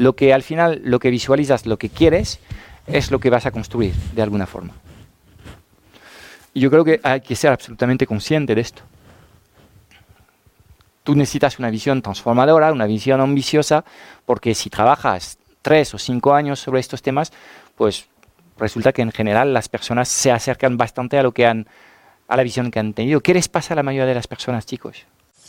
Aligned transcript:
lo 0.00 0.16
que 0.16 0.32
al 0.32 0.42
final, 0.42 0.80
lo 0.82 0.98
que 0.98 1.10
visualizas, 1.10 1.66
lo 1.66 1.78
que 1.78 1.90
quieres, 1.90 2.40
es 2.86 3.10
lo 3.10 3.20
que 3.20 3.28
vas 3.28 3.44
a 3.44 3.50
construir 3.50 3.92
de 4.14 4.22
alguna 4.22 4.46
forma. 4.46 4.72
Y 6.54 6.60
yo 6.60 6.70
creo 6.70 6.86
que 6.86 7.00
hay 7.02 7.20
que 7.20 7.36
ser 7.36 7.52
absolutamente 7.52 8.06
consciente 8.06 8.54
de 8.54 8.62
esto. 8.62 8.80
Tú 11.04 11.14
necesitas 11.14 11.58
una 11.58 11.68
visión 11.68 12.00
transformadora, 12.00 12.72
una 12.72 12.86
visión 12.86 13.20
ambiciosa, 13.20 13.84
porque 14.24 14.54
si 14.54 14.70
trabajas 14.70 15.36
tres 15.60 15.92
o 15.92 15.98
cinco 15.98 16.32
años 16.32 16.60
sobre 16.60 16.80
estos 16.80 17.02
temas, 17.02 17.30
pues 17.76 18.08
resulta 18.56 18.94
que 18.94 19.02
en 19.02 19.12
general 19.12 19.52
las 19.52 19.68
personas 19.68 20.08
se 20.08 20.32
acercan 20.32 20.78
bastante 20.78 21.18
a 21.18 21.22
lo 21.22 21.32
que 21.32 21.44
han, 21.44 21.66
a 22.26 22.38
la 22.38 22.42
visión 22.42 22.70
que 22.70 22.78
han 22.78 22.94
tenido. 22.94 23.20
¿Qué 23.20 23.34
les 23.34 23.48
pasa 23.48 23.74
a 23.74 23.76
la 23.76 23.82
mayoría 23.82 24.06
de 24.06 24.14
las 24.14 24.28
personas, 24.28 24.64
chicos? 24.64 25.04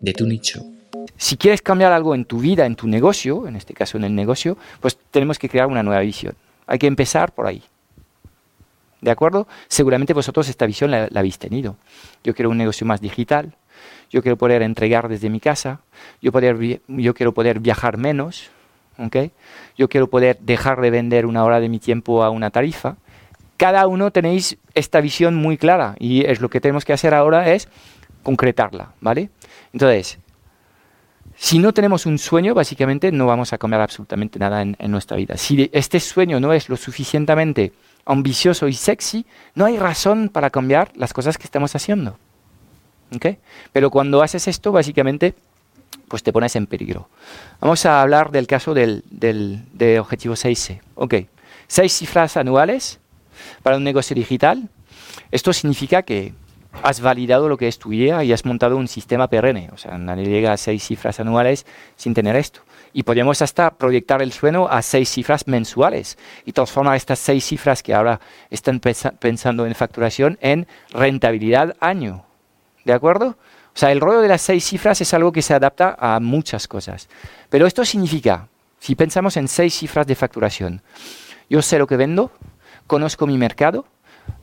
de 0.00 0.12
tu 0.12 0.26
nicho. 0.26 0.62
Si 1.16 1.36
quieres 1.36 1.62
cambiar 1.62 1.92
algo 1.92 2.14
en 2.14 2.24
tu 2.24 2.38
vida, 2.38 2.66
en 2.66 2.76
tu 2.76 2.86
negocio, 2.86 3.46
en 3.46 3.56
este 3.56 3.74
caso 3.74 3.96
en 3.96 4.04
el 4.04 4.14
negocio, 4.14 4.56
pues 4.80 4.96
tenemos 5.10 5.38
que 5.38 5.48
crear 5.48 5.66
una 5.66 5.82
nueva 5.82 6.00
visión. 6.00 6.34
Hay 6.66 6.78
que 6.78 6.86
empezar 6.86 7.32
por 7.32 7.46
ahí. 7.46 7.62
¿De 9.00 9.10
acuerdo? 9.10 9.46
Seguramente 9.68 10.14
vosotros 10.14 10.48
esta 10.48 10.66
visión 10.66 10.90
la, 10.90 11.08
habéis 11.14 11.38
tenido. 11.38 11.76
Yo 12.22 12.34
quiero 12.34 12.50
un 12.50 12.56
negocio 12.56 12.86
más 12.86 13.02
digital, 13.02 13.52
yo 14.10 14.22
quiero 14.22 14.36
poder 14.38 14.62
entregar 14.62 15.08
desde 15.08 15.28
mi 15.28 15.40
casa, 15.40 15.80
yo, 16.22 16.32
poder, 16.32 16.80
yo 16.88 17.14
quiero 17.14 17.34
poder 17.34 17.60
viajar 17.60 17.98
menos, 17.98 18.50
¿okay? 18.98 19.32
yo 19.76 19.88
quiero 19.88 20.08
poder 20.08 20.38
dejar 20.40 20.80
de 20.80 20.90
vender 20.90 21.26
una 21.26 21.44
hora 21.44 21.60
de 21.60 21.68
mi 21.68 21.78
tiempo 21.78 22.24
a 22.24 22.30
una 22.30 22.50
tarifa. 22.50 22.96
Cada 23.58 23.86
uno 23.86 24.10
tenéis 24.10 24.56
esta 24.74 25.00
visión 25.00 25.34
muy 25.34 25.58
clara 25.58 25.96
y 25.98 26.24
es 26.24 26.40
lo 26.40 26.48
que 26.48 26.60
tenemos 26.60 26.84
que 26.84 26.92
hacer 26.92 27.12
ahora 27.12 27.52
es 27.52 27.68
concretarla, 28.24 28.92
¿vale? 29.00 29.30
Entonces, 29.72 30.18
si 31.36 31.58
no 31.58 31.72
tenemos 31.72 32.06
un 32.06 32.18
sueño, 32.18 32.54
básicamente 32.54 33.12
no 33.12 33.26
vamos 33.26 33.52
a 33.52 33.58
cambiar 33.58 33.82
absolutamente 33.82 34.38
nada 34.38 34.62
en, 34.62 34.76
nuestra 34.90 35.16
vida. 35.16 35.36
Si 35.36 35.68
este 35.72 36.00
sueño 36.00 36.40
no 36.40 36.52
es 36.52 36.68
lo 36.68 36.76
suficientemente 36.76 37.72
ambicioso 38.04 38.68
y 38.68 38.74
sexy, 38.74 39.26
no 39.54 39.64
hay 39.64 39.78
razón 39.78 40.28
para 40.28 40.50
cambiar 40.50 40.92
las 40.96 41.12
cosas 41.12 41.38
que 41.38 41.44
estamos 41.44 41.74
haciendo. 41.74 42.18
Pero 43.72 43.90
cuando 43.90 44.22
haces 44.22 44.48
esto, 44.48 44.72
básicamente, 44.72 45.34
pues 46.08 46.22
te 46.22 46.32
pones 46.32 46.56
en 46.56 46.66
peligro. 46.66 47.08
Vamos 47.60 47.86
a 47.86 48.02
hablar 48.02 48.30
del 48.30 48.46
caso 48.46 48.74
del, 48.74 49.04
del, 49.10 49.98
objetivo 49.98 50.34
6C. 50.34 50.80
Ok, 50.94 51.14
seis 51.66 51.92
cifras 51.92 52.36
anuales 52.36 52.98
para 53.62 53.76
un 53.76 53.84
negocio 53.84 54.14
digital. 54.16 54.68
Esto 55.30 55.52
significa 55.52 56.02
que 56.02 56.34
has 56.82 57.00
validado 57.00 57.48
lo 57.48 57.56
que 57.56 57.68
es 57.68 57.78
tu 57.78 57.92
y 57.92 58.10
has 58.10 58.44
montado 58.44 58.76
un 58.76 58.88
sistema 58.88 59.28
perenne. 59.28 59.70
O 59.72 59.78
sea, 59.78 59.96
nadie 59.98 60.26
llega 60.26 60.52
a 60.52 60.56
seis 60.56 60.84
cifras 60.84 61.20
anuales 61.20 61.66
sin 61.96 62.14
tener 62.14 62.36
esto. 62.36 62.60
Y 62.92 63.02
podemos 63.02 63.42
hasta 63.42 63.70
proyectar 63.70 64.22
el 64.22 64.32
sueño 64.32 64.68
a 64.68 64.82
seis 64.82 65.10
cifras 65.10 65.46
mensuales 65.48 66.16
y 66.44 66.52
transformar 66.52 66.96
estas 66.96 67.18
seis 67.18 67.44
cifras 67.44 67.82
que 67.82 67.94
ahora 67.94 68.20
están 68.50 68.80
pensando 68.80 69.66
en 69.66 69.74
facturación 69.74 70.38
en 70.40 70.66
rentabilidad 70.90 71.74
año. 71.80 72.24
¿De 72.84 72.92
acuerdo? 72.92 73.36
O 73.74 73.76
sea, 73.76 73.90
el 73.90 74.00
rollo 74.00 74.20
de 74.20 74.28
las 74.28 74.42
seis 74.42 74.64
cifras 74.64 75.00
es 75.00 75.12
algo 75.14 75.32
que 75.32 75.42
se 75.42 75.54
adapta 75.54 75.96
a 75.98 76.20
muchas 76.20 76.68
cosas. 76.68 77.08
Pero 77.50 77.66
esto 77.66 77.84
significa, 77.84 78.46
si 78.78 78.94
pensamos 78.94 79.36
en 79.36 79.48
seis 79.48 79.74
cifras 79.74 80.06
de 80.06 80.14
facturación, 80.14 80.82
yo 81.50 81.60
sé 81.62 81.78
lo 81.78 81.86
que 81.88 81.96
vendo, 81.96 82.30
conozco 82.86 83.26
mi 83.26 83.36
mercado, 83.36 83.86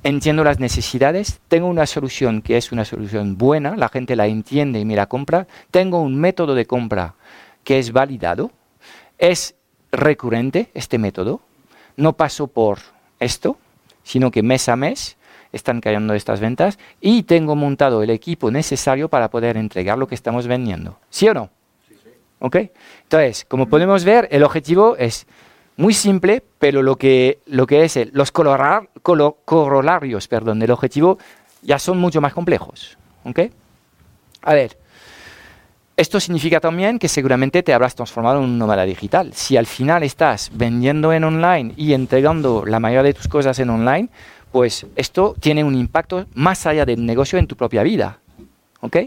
entiendo 0.03 0.43
las 0.43 0.59
necesidades, 0.59 1.39
tengo 1.47 1.67
una 1.67 1.85
solución 1.85 2.41
que 2.41 2.57
es 2.57 2.71
una 2.71 2.85
solución 2.85 3.37
buena, 3.37 3.75
la 3.75 3.89
gente 3.89 4.15
la 4.15 4.27
entiende 4.27 4.79
y 4.79 4.85
me 4.85 4.95
la 4.95 5.07
compra, 5.07 5.47
tengo 5.69 6.01
un 6.01 6.19
método 6.19 6.55
de 6.55 6.65
compra 6.65 7.15
que 7.63 7.79
es 7.79 7.91
validado, 7.91 8.51
es 9.17 9.55
recurrente 9.91 10.69
este 10.73 10.97
método, 10.97 11.41
no 11.97 12.13
paso 12.13 12.47
por 12.47 12.79
esto, 13.19 13.57
sino 14.03 14.31
que 14.31 14.41
mes 14.41 14.67
a 14.69 14.75
mes 14.75 15.17
están 15.51 15.81
cayendo 15.81 16.13
estas 16.13 16.39
ventas 16.39 16.79
y 16.99 17.23
tengo 17.23 17.55
montado 17.55 18.03
el 18.03 18.09
equipo 18.09 18.49
necesario 18.49 19.09
para 19.09 19.29
poder 19.29 19.57
entregar 19.57 19.97
lo 19.97 20.07
que 20.07 20.15
estamos 20.15 20.47
vendiendo. 20.47 20.97
¿Sí 21.09 21.27
o 21.27 21.33
no? 21.33 21.49
Sí, 21.87 21.95
sí. 22.01 22.09
¿Ok? 22.39 22.55
Entonces, 23.03 23.45
como 23.45 23.67
podemos 23.67 24.05
ver, 24.05 24.27
el 24.31 24.43
objetivo 24.43 24.95
es 24.97 25.27
muy 25.81 25.95
simple, 25.95 26.43
pero 26.59 26.83
lo 26.83 26.95
que, 26.95 27.39
lo 27.47 27.65
que 27.65 27.83
es 27.83 27.97
el, 27.97 28.11
los 28.13 28.31
corolarios 28.31 30.27
perdón, 30.27 30.59
del 30.59 30.69
objetivo 30.69 31.17
ya 31.63 31.79
son 31.79 31.97
mucho 31.97 32.21
más 32.21 32.33
complejos. 32.33 32.97
¿Ok? 33.23 33.39
A 34.43 34.53
ver, 34.53 34.77
esto 35.97 36.19
significa 36.19 36.59
también 36.59 36.99
que 36.99 37.07
seguramente 37.07 37.63
te 37.63 37.73
habrás 37.73 37.95
transformado 37.95 38.37
en 38.37 38.45
un 38.45 38.59
nómada 38.59 38.85
digital. 38.85 39.33
Si 39.33 39.57
al 39.57 39.65
final 39.65 40.03
estás 40.03 40.51
vendiendo 40.53 41.13
en 41.13 41.23
online 41.23 41.73
y 41.75 41.93
entregando 41.93 42.63
la 42.65 42.79
mayoría 42.79 43.03
de 43.03 43.13
tus 43.15 43.27
cosas 43.27 43.57
en 43.57 43.71
online, 43.71 44.09
pues 44.51 44.85
esto 44.95 45.35
tiene 45.39 45.63
un 45.63 45.73
impacto 45.73 46.27
más 46.35 46.67
allá 46.67 46.85
del 46.85 47.03
negocio 47.05 47.39
en 47.39 47.47
tu 47.47 47.55
propia 47.55 47.81
vida. 47.81 48.19
¿Ok? 48.81 48.97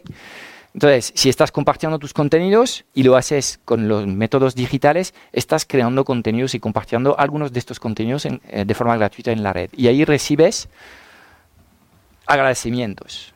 Entonces, 0.75 1.13
si 1.15 1.29
estás 1.29 1.53
compartiendo 1.53 1.99
tus 1.99 2.13
contenidos 2.13 2.85
y 2.95 3.05
lo 3.05 3.17
haces 3.17 3.61
con 3.65 3.89
los 3.89 4.07
métodos 4.07 4.55
digitales, 4.55 5.15
estás 5.33 5.65
creando 5.65 6.05
contenidos 6.05 6.55
y 6.55 6.61
compartiendo 6.61 7.19
algunos 7.19 7.53
de 7.53 7.61
estos 7.61 7.79
contenidos 7.79 8.27
eh, 8.27 8.41
de 8.67 8.75
forma 8.75 8.97
gratuita 8.97 9.31
en 9.31 9.43
la 9.43 9.53
red. 9.53 9.71
Y 9.77 9.87
ahí 9.87 10.05
recibes 10.05 10.69
agradecimientos. 12.27 13.33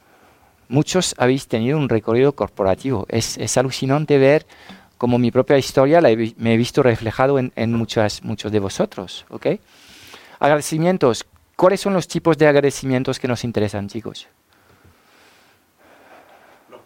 Muchos 0.69 1.15
habéis 1.17 1.47
tenido 1.47 1.79
un 1.79 1.89
recorrido 1.89 2.33
corporativo. 2.35 3.07
Es, 3.09 3.57
alucinante 3.57 4.19
ver 4.19 4.47
cómo 4.99 5.19
mi 5.19 5.31
propia 5.31 5.57
historia 5.57 6.01
la 6.01 6.09
me 6.37 6.55
he 6.55 6.57
visto 6.57 6.83
reflejado 6.83 7.39
en, 7.39 7.53
en 7.55 7.73
muchos 7.73 8.53
de 8.53 8.59
vosotros. 8.59 9.25
¿ok? 9.31 9.47
Agradecimientos 10.41 11.25
¿Cuáles 11.59 11.81
son 11.81 11.93
los 11.93 12.07
tipos 12.07 12.39
de 12.39 12.47
agradecimientos 12.47 13.19
que 13.19 13.27
nos 13.27 13.43
interesan, 13.43 13.89
chicos? 13.89 14.29
Los 16.71 16.81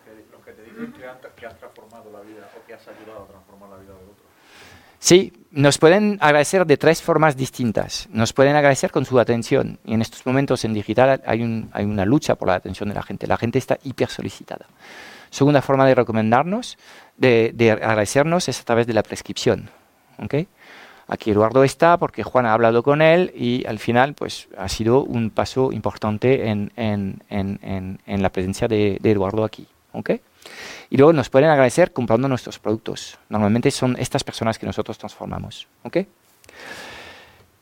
que, 0.90 0.98
dicen 0.98 1.30
que, 1.36 1.46
has 1.46 1.58
transformado 1.58 2.10
la 2.12 2.20
vida 2.20 2.48
o 2.56 2.66
que 2.66 2.74
has 2.74 2.86
ayudado 2.88 3.24
a 3.24 3.26
transformar 3.28 3.70
la 3.70 3.76
vida 3.76 3.92
de 3.92 4.04
otros. 4.04 4.26
Sí, 4.98 5.32
nos 5.50 5.78
pueden 5.78 6.18
agradecer 6.20 6.64
de 6.64 6.76
tres 6.76 7.02
formas 7.02 7.36
distintas. 7.36 8.08
Nos 8.12 8.32
pueden 8.32 8.54
agradecer 8.54 8.92
con 8.92 9.04
su 9.04 9.18
atención. 9.18 9.80
Y 9.84 9.94
en 9.94 10.02
estos 10.02 10.24
momentos 10.24 10.64
en 10.64 10.74
digital 10.74 11.20
hay, 11.26 11.68
hay 11.72 11.84
una 11.84 12.04
lucha 12.04 12.36
por 12.36 12.48
la 12.48 12.54
atención 12.54 12.88
de 12.88 12.94
la 12.94 13.02
gente. 13.02 13.26
La 13.26 13.36
gente 13.36 13.58
está 13.58 13.78
hiper 13.82 14.08
solicitada. 14.08 14.66
Segunda 15.30 15.60
forma 15.60 15.86
de 15.86 15.94
recomendarnos, 15.94 16.78
de, 17.16 17.52
de 17.54 17.72
agradecernos, 17.72 18.48
es 18.48 18.60
a 18.60 18.64
través 18.64 18.86
de 18.86 18.92
la 18.92 19.02
prescripción. 19.02 19.70
¿okay? 20.18 20.46
Aquí 21.08 21.30
Eduardo 21.30 21.64
está 21.64 21.98
porque 21.98 22.22
Juan 22.22 22.46
ha 22.46 22.52
hablado 22.52 22.82
con 22.82 23.02
él 23.02 23.32
y 23.34 23.66
al 23.66 23.78
final 23.78 24.14
pues 24.14 24.48
ha 24.56 24.68
sido 24.68 25.02
un 25.02 25.30
paso 25.30 25.72
importante 25.72 26.48
en, 26.48 26.72
en, 26.76 27.22
en, 27.28 27.98
en 28.06 28.22
la 28.22 28.30
presencia 28.30 28.68
de, 28.68 28.98
de, 29.00 29.10
Eduardo 29.10 29.44
aquí. 29.44 29.66
¿Okay? 29.92 30.20
Y 30.90 30.96
luego 30.96 31.12
nos 31.12 31.30
pueden 31.30 31.48
agradecer 31.48 31.92
comprando 31.92 32.28
nuestros 32.28 32.58
productos. 32.58 33.18
Normalmente 33.28 33.70
son 33.70 33.96
estas 33.98 34.24
personas 34.24 34.58
que 34.58 34.66
nosotros 34.66 34.98
transformamos. 34.98 35.66
¿okay? 35.84 36.06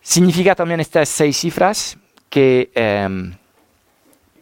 Significa 0.00 0.54
también 0.54 0.80
estas 0.80 1.08
seis 1.08 1.36
cifras 1.36 1.98
que 2.28 2.70
eh, 2.74 3.32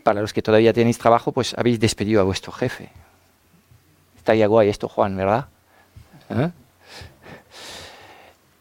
para 0.02 0.20
los 0.20 0.32
que 0.32 0.42
todavía 0.42 0.72
tenéis 0.72 0.98
trabajo 0.98 1.32
pues 1.32 1.54
habéis 1.58 1.80
despedido 1.80 2.20
a 2.20 2.24
vuestro 2.24 2.52
jefe. 2.52 2.90
Está 4.16 4.34
ya 4.34 4.46
guay 4.46 4.68
esto, 4.68 4.88
Juan, 4.88 5.16
¿verdad? 5.16 5.46
¿Eh? 6.30 6.50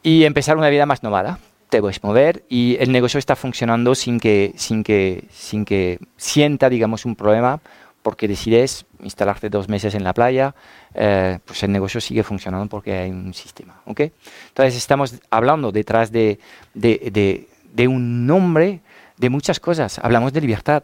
y 0.08 0.24
empezar 0.24 0.56
una 0.56 0.70
vida 0.70 0.86
más 0.86 1.04
nómada. 1.04 1.38
Te 1.68 1.82
puedes 1.82 2.02
mover 2.02 2.46
y 2.48 2.78
el 2.80 2.94
negocio 2.94 3.18
está 3.18 3.36
funcionando 3.36 3.94
sin 3.94 4.22
que, 4.22 4.54
sin 4.56 4.82
que, 4.82 5.26
sin 5.32 5.66
que 5.66 6.00
sienta, 6.16 6.70
digamos, 6.70 7.04
un 7.04 7.18
problema 7.18 7.60
porque 8.08 8.30
decides 8.30 8.86
instalarte 9.04 9.50
dos 9.50 9.68
meses 9.68 9.94
en 9.94 10.02
la 10.06 10.14
playa, 10.14 10.56
eh, 10.94 11.40
pues 11.44 11.62
el 11.64 11.74
negocio 11.74 12.00
sigue 12.00 12.24
funcionando 12.24 12.70
porque 12.70 12.94
hay 12.94 13.12
un 13.12 13.34
sistema. 13.34 13.82
¿okay? 13.84 14.14
Entonces 14.48 14.78
estamos 14.78 15.16
hablando 15.30 15.74
detrás 15.74 16.10
de, 16.10 16.40
de, 16.74 17.50
de 17.74 17.88
un 17.90 18.26
nombre 18.26 18.80
de 19.18 19.30
muchas 19.30 19.60
cosas. 19.60 20.00
Hablamos 20.00 20.32
de 20.32 20.40
libertad, 20.40 20.84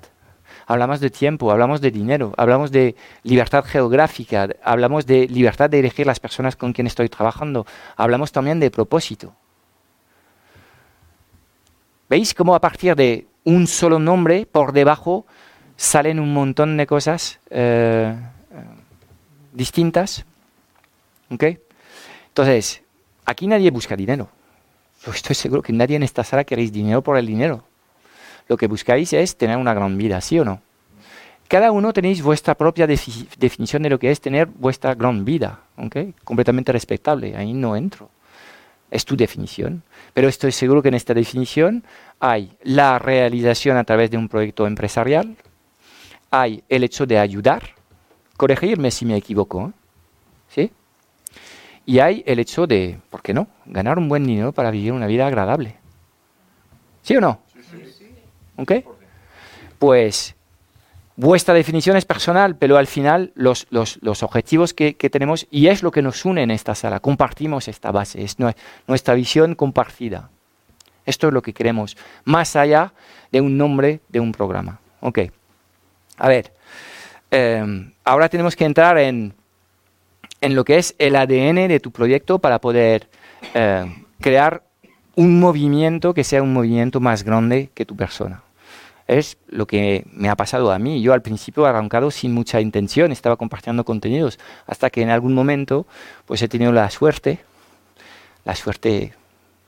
hablamos 0.67 0.99
de 0.99 1.09
tiempo, 1.11 1.49
hablamos 1.49 1.79
de 1.79 1.91
dinero, 1.91 2.33
hablamos 2.35 2.73
de 2.73 2.93
libertad 3.23 3.63
geográfica, 3.63 4.49
hablamos 4.61 5.05
de 5.05 5.25
libertad 5.29 5.69
de 5.69 5.79
elegir 5.79 6.05
las 6.05 6.19
personas 6.19 6.57
con 6.57 6.73
quien 6.73 6.87
estoy 6.87 7.07
trabajando, 7.07 7.65
hablamos 7.95 8.33
también 8.33 8.59
de 8.59 8.69
propósito. 8.69 9.33
¿Veis 12.09 12.33
cómo 12.33 12.53
a 12.53 12.59
partir 12.59 12.97
de 12.97 13.27
un 13.45 13.65
solo 13.65 13.97
nombre 13.97 14.45
por 14.45 14.73
debajo 14.73 15.25
salen 15.83 16.19
un 16.19 16.33
montón 16.33 16.77
de 16.77 16.87
cosas 16.87 17.39
eh, 17.49 18.15
distintas? 19.51 20.25
Entonces, 21.29 22.81
aquí 23.25 23.47
nadie 23.47 23.71
busca 23.71 23.95
dinero. 23.95 24.29
estoy 25.13 25.35
seguro 25.35 25.61
que 25.61 25.73
nadie 25.73 25.95
en 25.95 26.03
esta 26.03 26.23
sala 26.23 26.43
queréis 26.43 26.71
dinero 26.71 27.01
por 27.01 27.17
el 27.17 27.25
dinero 27.25 27.63
lo 28.47 28.57
que 28.57 28.67
buscáis 28.67 29.13
es 29.13 29.37
tener 29.37 29.57
una 29.57 29.73
gran 29.73 29.97
vida, 29.97 30.19
¿sí 30.21 30.39
o 30.39 30.45
no? 30.45 30.61
Cada 31.47 31.71
uno 31.71 31.93
tenéis 31.93 32.21
vuestra 32.21 32.55
propia 32.55 32.87
definición 32.87 33.83
de 33.83 33.89
lo 33.89 33.99
que 33.99 34.09
es 34.09 34.21
tener 34.21 34.47
vuestra 34.47 34.95
gran 34.95 35.23
vida, 35.23 35.59
¿ok? 35.77 35.97
Completamente 36.23 36.71
respetable, 36.71 37.35
ahí 37.35 37.53
no 37.53 37.75
entro. 37.75 38.09
Es 38.89 39.05
tu 39.05 39.15
definición. 39.15 39.83
Pero 40.13 40.27
estoy 40.27 40.51
seguro 40.51 40.81
que 40.81 40.87
en 40.87 40.93
esta 40.95 41.13
definición 41.13 41.83
hay 42.19 42.55
la 42.63 42.97
realización 42.97 43.77
a 43.77 43.83
través 43.83 44.09
de 44.09 44.17
un 44.17 44.29
proyecto 44.29 44.65
empresarial, 44.65 45.35
hay 46.33 46.63
el 46.67 46.83
hecho 46.83 47.05
de 47.05 47.19
ayudar, 47.19 47.61
corregirme 48.37 48.89
si 48.89 49.05
me 49.05 49.15
equivoco, 49.15 49.67
¿eh? 49.67 49.71
¿sí? 50.47 50.71
Y 51.85 51.99
hay 51.99 52.23
el 52.25 52.39
hecho 52.39 52.65
de, 52.65 52.99
¿por 53.11 53.21
qué 53.21 53.35
no?, 53.35 53.47
ganar 53.67 53.99
un 53.99 54.09
buen 54.09 54.25
dinero 54.25 54.51
para 54.51 54.71
vivir 54.71 54.93
una 54.93 55.05
vida 55.05 55.27
agradable. 55.27 55.75
¿Sí 57.03 57.15
o 57.15 57.21
no? 57.21 57.39
¿Ok? 58.57 58.71
Pues 59.77 60.33
vuestra 61.15 61.53
definición 61.53 61.97
es 61.97 62.05
personal, 62.05 62.55
pero 62.55 62.77
al 62.77 62.87
final 62.87 63.31
los, 63.35 63.67
objetivos 64.23 64.73
que, 64.73 64.93
tenemos, 64.95 65.45
y 65.51 65.67
es 65.67 65.83
lo 65.83 65.91
que 65.91 66.01
nos 66.01 66.25
une 66.25 66.41
en 66.41 66.49
esta 66.49 66.73
sala, 66.73 66.99
compartimos 66.99 67.67
esta 67.67 67.91
base, 67.91 68.23
es 68.23 68.37
nuestra 68.87 69.13
visión 69.13 69.53
compartida. 69.53 70.31
Esto 71.05 71.27
es 71.27 71.33
lo 71.33 71.43
que 71.43 71.53
queremos, 71.53 71.95
más 72.25 72.55
allá 72.55 72.91
de 73.31 73.39
un 73.39 73.55
nombre 73.55 73.99
de 74.09 74.19
un 74.19 74.31
programa. 74.31 74.79
Ok. 74.99 75.19
A 76.17 76.27
ver, 76.27 76.53
em, 77.31 77.91
ahora 78.03 78.29
tenemos 78.29 78.55
que 78.55 78.65
entrar 78.65 78.97
en, 78.97 79.33
en, 80.41 80.55
lo 80.55 80.63
que 80.63 80.77
es 80.77 80.95
el 80.99 81.15
ADN 81.15 81.67
de 81.67 81.79
tu 81.79 81.91
proyecto 81.91 82.39
para 82.39 82.59
poder 82.59 83.09
em, 83.53 84.05
crear 84.19 84.63
un 85.15 85.39
movimiento 85.39 86.13
que 86.13 86.23
sea 86.23 86.41
un 86.41 86.53
movimiento 86.53 86.99
más 86.99 87.23
grande 87.23 87.69
que 87.73 87.85
tu 87.85 87.95
persona. 87.95 88.43
Es 89.07 89.37
lo 89.47 89.67
que 89.67 90.05
me 90.11 90.29
ha 90.29 90.35
pasado 90.35 90.71
a 90.71 90.79
mí. 90.79 91.01
Yo 91.01 91.13
al 91.13 91.21
principio 91.21 91.65
he 91.65 91.69
arrancado 91.69 92.09
sin 92.09 92.33
mucha 92.33 92.61
intención, 92.61 93.11
estaba 93.11 93.35
compartiendo 93.35 93.83
contenidos, 93.83 94.39
hasta 94.65 94.89
que 94.89 95.01
en 95.01 95.09
algún 95.09 95.33
momento 95.33 95.85
pues 96.25 96.41
he 96.41 96.47
tenido 96.47 96.71
la 96.71 96.89
suerte, 96.89 97.39
la 98.45 98.55
suerte 98.55 99.13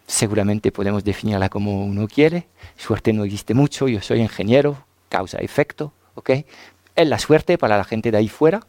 seguramente 0.08 0.72
podemos 0.72 1.04
definirla 1.04 1.50
como 1.50 1.86
uno 1.86 2.08
quiere, 2.08 2.48
suerte 2.78 3.12
no 3.14 3.24
existe 3.24 3.54
mucho, 3.54 3.88
yo 3.88 4.02
soy 4.02 4.22
ingeniero, 4.22 4.78
causa-efecto, 5.10 5.92
¿ok? 6.16 6.32
Es 6.96 7.08
la 7.08 7.20
suerte 7.20 7.58
para 7.58 7.78
la 7.78 7.84
gente 7.84 8.12
de 8.12 8.18
ahí 8.18 8.28
fuera, 8.28 8.62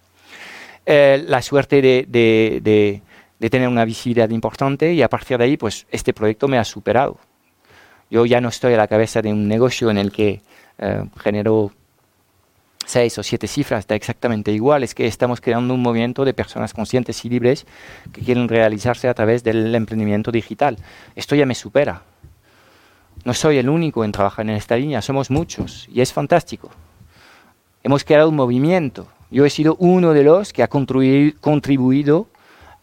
la 0.86 1.42
suerte 1.42 1.80
de, 1.82 2.06
de 2.08 3.02
de 3.38 3.50
tener 3.50 3.68
una 3.68 3.84
visibilidad 3.84 4.30
importante 4.30 4.92
y 4.92 5.02
a 5.02 5.08
partir 5.08 5.38
de 5.38 5.44
ahí, 5.44 5.56
pues 5.56 5.86
este 5.90 6.12
proyecto 6.12 6.48
me 6.48 6.58
ha 6.58 6.64
superado. 6.64 7.18
Yo 8.10 8.24
ya 8.24 8.40
no 8.40 8.48
estoy 8.48 8.74
a 8.74 8.76
la 8.76 8.88
cabeza 8.88 9.20
de 9.20 9.32
un 9.32 9.48
negocio 9.48 9.90
en 9.90 9.98
el 9.98 10.12
que 10.12 10.40
eh, 10.78 11.04
genero 11.18 11.72
seis 12.86 13.18
o 13.18 13.22
siete 13.22 13.48
cifras, 13.48 13.86
da 13.86 13.96
exactamente 13.96 14.52
igual, 14.52 14.84
es 14.84 14.94
que 14.94 15.06
estamos 15.06 15.40
creando 15.40 15.74
un 15.74 15.82
movimiento 15.82 16.24
de 16.24 16.32
personas 16.32 16.72
conscientes 16.72 17.24
y 17.24 17.28
libres 17.28 17.66
que 18.12 18.22
quieren 18.22 18.48
realizarse 18.48 19.08
a 19.08 19.14
través 19.14 19.42
del 19.42 19.74
emprendimiento 19.74 20.30
digital. 20.30 20.78
Esto 21.16 21.34
ya 21.34 21.46
me 21.46 21.56
supera. 21.56 22.02
No 23.24 23.34
soy 23.34 23.58
el 23.58 23.68
único 23.68 24.04
en 24.04 24.12
trabajar 24.12 24.48
en 24.48 24.54
esta 24.54 24.76
línea, 24.76 25.02
somos 25.02 25.30
muchos 25.30 25.88
y 25.92 26.00
es 26.00 26.12
fantástico. 26.12 26.70
Hemos 27.86 28.02
creado 28.02 28.30
un 28.30 28.34
movimiento. 28.34 29.06
Yo 29.30 29.44
he 29.46 29.50
sido 29.50 29.76
uno 29.76 30.12
de 30.12 30.24
los 30.24 30.52
que 30.52 30.64
ha 30.64 30.66
contribuido 30.66 32.26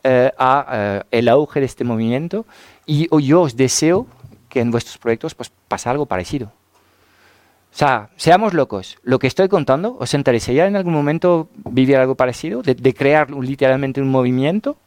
eh, 0.02 0.32
a 0.38 0.66
eh, 0.72 1.04
el 1.12 1.28
auge 1.28 1.60
de 1.60 1.66
este 1.66 1.84
movimiento 1.84 2.46
y 2.86 3.10
yo 3.22 3.42
os 3.42 3.58
deseo 3.58 4.08
que 4.48 4.62
en 4.62 4.72
vuestros 4.72 4.98
proyectos 4.98 5.36
pues 5.36 5.52
pase 5.68 5.90
algo 5.90 6.06
parecido. 6.06 6.46
O 6.48 7.76
sea, 7.76 8.12
seamos 8.16 8.54
locos. 8.54 8.98
Lo 9.04 9.20
que 9.20 9.28
estoy 9.28 9.50
contando, 9.50 9.98
¿os 10.00 10.14
interesaría 10.14 10.68
en 10.68 10.78
algún 10.78 10.94
momento 10.94 11.50
vivir 11.66 11.98
algo 11.98 12.16
parecido? 12.16 12.62
De, 12.62 12.94
crear 12.94 13.30
literalmente 13.30 14.00
un 14.00 14.10
movimiento. 14.10 14.78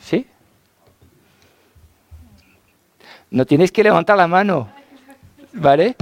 ¿Sí? 0.00 0.26
No 3.30 3.46
tienes 3.46 3.70
que 3.70 3.84
levantar 3.84 4.16
la 4.16 4.26
mano, 4.26 4.68
¿vale? 5.52 5.94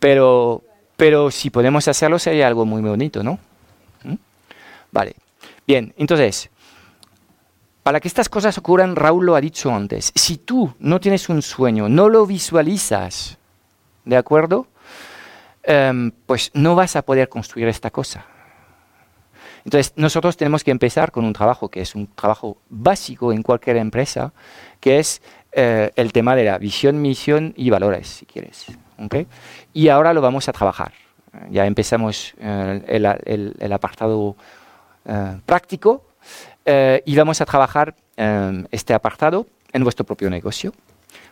Pero, 0.00 0.64
pero 0.96 1.30
si 1.30 1.50
podemos 1.50 1.88
hacerlo 1.88 2.18
sería 2.18 2.46
algo 2.46 2.64
muy 2.64 2.82
bonito, 2.82 3.22
¿no? 3.22 3.38
¿Mm? 4.04 4.14
Vale. 4.92 5.16
Bien, 5.66 5.94
entonces, 5.96 6.50
para 7.82 8.00
que 8.00 8.08
estas 8.08 8.28
cosas 8.28 8.56
ocurran, 8.58 8.96
Raúl 8.96 9.26
lo 9.26 9.36
ha 9.36 9.40
dicho 9.40 9.72
antes, 9.72 10.12
si 10.14 10.38
tú 10.38 10.74
no 10.78 11.00
tienes 11.00 11.28
un 11.28 11.42
sueño, 11.42 11.88
no 11.88 12.08
lo 12.08 12.26
visualizas, 12.26 13.38
¿de 14.04 14.16
acuerdo? 14.16 14.66
Em, 15.62 16.10
pues 16.26 16.50
no 16.54 16.74
vas 16.74 16.96
a 16.96 17.02
poder 17.02 17.28
construir 17.28 17.68
esta 17.68 17.90
cosa. 17.90 18.26
Entonces, 19.64 19.94
nosotros 19.96 20.36
tenemos 20.36 20.62
que 20.62 20.70
empezar 20.70 21.10
con 21.10 21.24
un 21.24 21.32
trabajo 21.32 21.70
que 21.70 21.80
es 21.80 21.94
un 21.94 22.06
trabajo 22.08 22.58
básico 22.68 23.32
en 23.32 23.42
cualquier 23.42 23.78
empresa, 23.78 24.32
que 24.78 24.98
es 24.98 25.22
eh, 25.52 25.90
el 25.96 26.12
tema 26.12 26.36
de 26.36 26.44
la 26.44 26.58
visión, 26.58 27.00
misión 27.00 27.54
y 27.56 27.70
valores, 27.70 28.08
si 28.08 28.26
quieres. 28.26 28.66
Y 29.72 29.88
ahora 29.88 30.12
lo 30.12 30.20
vamos 30.20 30.48
a 30.48 30.52
trabajar. 30.52 30.92
Ya 31.50 31.66
empezamos 31.66 32.34
eh, 32.38 32.82
el, 32.86 33.72
apartado 33.72 34.36
eh, 35.04 35.38
práctico, 35.44 36.04
eh, 36.64 37.02
y 37.04 37.16
vamos 37.16 37.40
a 37.40 37.46
trabajar 37.46 37.94
este 38.70 38.94
apartado 38.94 39.46
en 39.72 39.82
vuestro 39.82 40.06
propio 40.06 40.30
negocio, 40.30 40.72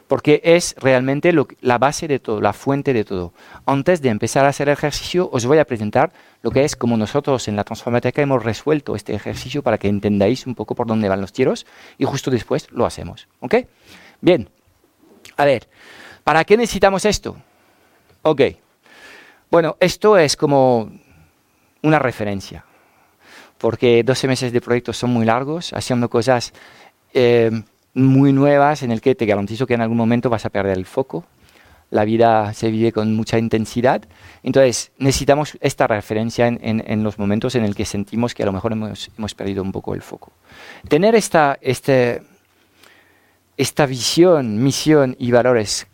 porque 0.09 0.41
es 0.45 0.75
realmente 0.79 1.33
la 1.61 1.79
base 1.79 2.09
de 2.09 2.19
todo, 2.19 2.41
la 2.41 2.53
fuente 2.53 2.93
de 2.93 3.05
todo. 3.05 3.33
Antes 3.65 4.03
de 4.03 4.09
empezar 4.09 4.45
a 4.45 4.49
hacer 4.49 4.69
el 4.69 4.73
ejercicio, 4.73 5.31
os 5.33 5.47
voy 5.47 5.59
a 5.59 5.65
presentar 5.65 6.13
lo 6.43 6.51
que 6.51 6.65
es 6.65 6.75
como 6.75 6.97
nosotros 6.97 7.47
en 7.47 7.55
la 7.55 7.63
Transformateca 7.63 8.21
hemos 8.21 8.43
resuelto 8.43 8.97
este 8.97 9.15
ejercicio 9.15 9.63
para 9.63 9.79
que 9.79 9.87
entendáis 9.87 10.45
un 10.47 10.57
poco 10.57 10.75
por 10.75 10.89
dónde 10.89 11.09
van 11.09 11.21
los 11.21 11.33
tiros 11.33 11.67
y 11.99 12.05
justo 12.05 12.33
después 12.33 12.67
lo 12.73 12.85
hacemos. 12.85 13.29
¿Ok? 13.39 13.55
Bien. 14.21 14.49
A 15.37 15.45
ver, 15.45 15.69
¿para 16.25 16.45
qué 16.45 16.57
necesitamos 16.57 17.05
esto? 17.05 17.37
Ok. 18.23 18.43
Bueno, 19.51 19.77
esto 19.81 20.17
es 20.17 20.37
como 20.37 20.91
una 21.83 21.99
referencia 21.99 22.65
porque 23.63 24.03
12 24.03 24.27
meses 24.27 24.53
de 24.53 24.61
proyecto 24.61 24.93
son 24.93 25.11
muy 25.11 25.25
largos, 25.25 25.73
haciendo 25.73 26.11
cosas 26.11 26.53
eh, 27.15 27.63
muy 27.95 28.33
nuevas 28.33 28.83
en 28.83 28.91
el 28.91 29.01
que 29.01 29.15
te 29.15 29.25
garantizo 29.25 29.69
que 29.69 29.75
en 29.75 29.83
algún 29.83 29.97
momento 29.97 30.29
vas 30.29 30.45
a 30.45 30.51
perder 30.51 30.77
el 30.77 30.85
foco. 30.85 31.25
La 31.91 32.05
vida 32.05 32.53
se 32.55 32.73
vive 32.73 32.91
con 32.91 33.15
mucha 33.15 33.39
intensidad. 33.39 34.03
Entonces, 34.43 34.91
necesitamos 34.99 35.57
esta 35.61 35.87
referencia 35.87 36.49
en, 36.49 37.05
los 37.05 37.21
momentos 37.21 37.55
en 37.55 37.65
el 37.65 37.77
que 37.77 37.85
sentimos 37.85 38.35
que 38.35 38.43
a 38.43 38.47
lo 38.47 38.53
mejor 38.53 38.73
hemos, 38.73 39.11
hemos 39.17 39.35
perdido 39.35 39.63
un 39.63 39.71
poco 39.71 39.95
el 39.95 40.03
foco. 40.03 40.33
Tener 40.89 41.15
esta, 41.15 41.57
este, 41.61 42.23
esta 43.57 43.87
visión, 43.87 44.61
misión 44.61 45.15
y 45.21 45.31
valores 45.31 45.87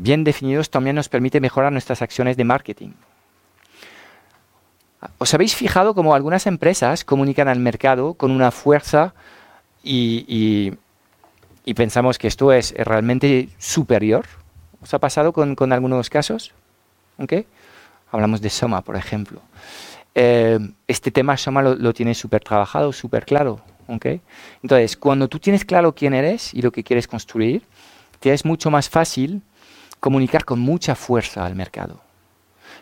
bien 0.00 0.24
definidos 0.24 0.70
también 0.70 0.96
nos 0.96 1.08
permite 1.08 1.40
mejorar 1.40 1.72
nuestras 1.72 2.02
acciones 2.02 2.36
de 2.36 2.44
marketing. 2.44 2.90
¿Os 5.18 5.34
habéis 5.34 5.54
fijado 5.54 5.94
cómo 5.94 6.14
algunas 6.14 6.46
empresas 6.46 7.04
comunican 7.04 7.48
al 7.48 7.60
mercado 7.60 8.14
con 8.14 8.30
una 8.30 8.50
fuerza 8.50 9.14
y, 9.82 10.72
pensamos 11.74 12.18
que 12.18 12.28
esto 12.28 12.52
es 12.52 12.72
realmente 12.72 13.48
superior? 13.58 14.26
¿Os 14.82 14.94
ha 14.94 14.98
pasado 14.98 15.32
con, 15.32 15.72
algunos 15.72 16.10
casos? 16.10 16.52
Hablamos 18.10 18.40
de 18.40 18.50
Soma, 18.50 18.82
por 18.82 18.96
ejemplo. 18.96 19.40
Eh, 20.14 20.58
este 20.88 21.10
tema 21.10 21.36
Soma 21.36 21.62
lo, 21.62 21.92
tiene 21.92 22.14
súper 22.14 22.42
trabajado, 22.42 22.92
súper 22.92 23.24
claro. 23.24 23.60
Entonces, 24.62 24.96
cuando 24.96 25.28
tú 25.28 25.38
tienes 25.38 25.64
claro 25.64 25.94
quién 25.94 26.14
eres 26.14 26.52
y 26.54 26.62
lo 26.62 26.72
que 26.72 26.82
quieres 26.82 27.06
construir, 27.06 27.62
te 28.20 28.32
es 28.32 28.44
mucho 28.44 28.70
más 28.70 28.88
fácil 28.88 29.42
comunicar 30.00 30.44
con 30.44 30.60
mucha 30.60 30.94
fuerza 30.94 31.44
al 31.44 31.54
mercado. 31.54 32.00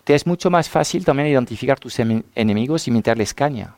te 0.04 0.14
es 0.14 0.26
mucho 0.26 0.50
más 0.50 0.68
fácil 0.68 1.04
también 1.04 1.28
identificar 1.28 1.78
tus 1.78 1.98
em- 1.98 2.22
enemigos 2.34 2.86
y 2.88 2.90
meterles 2.90 3.32
caña. 3.32 3.76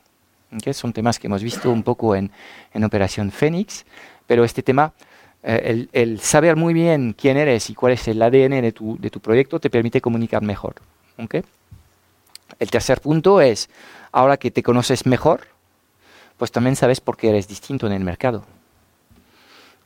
Son 0.72 0.92
temas 0.92 1.18
que 1.18 1.26
hemos 1.26 1.42
visto 1.42 1.70
un 1.70 1.82
poco 1.82 2.16
en, 2.16 2.30
en 2.72 2.84
Operación 2.84 3.30
Fénix, 3.30 3.84
pero 4.26 4.44
este 4.44 4.62
tema, 4.62 4.92
eh, 5.42 5.86
el, 5.92 6.20
saber 6.20 6.56
muy 6.56 6.74
bien 6.74 7.14
quién 7.16 7.36
eres 7.36 7.70
y 7.70 7.74
cuál 7.74 7.92
es 7.92 8.08
el 8.08 8.20
ADN 8.22 8.62
de 8.62 8.72
tu, 8.72 8.96
de 8.98 9.10
tu 9.10 9.20
proyecto 9.20 9.60
te 9.60 9.70
permite 9.70 10.00
comunicar 10.00 10.42
mejor. 10.42 10.76
El 12.58 12.70
tercer 12.70 13.00
punto 13.00 13.40
es, 13.40 13.68
ahora 14.12 14.36
que 14.36 14.50
te 14.50 14.62
conoces 14.62 15.06
mejor, 15.06 15.48
pues 16.38 16.50
también 16.52 16.76
sabes 16.76 17.00
por 17.00 17.16
qué 17.16 17.30
eres 17.30 17.48
distinto 17.48 17.86
en 17.86 17.92
el 17.92 18.04
mercado. 18.04 18.44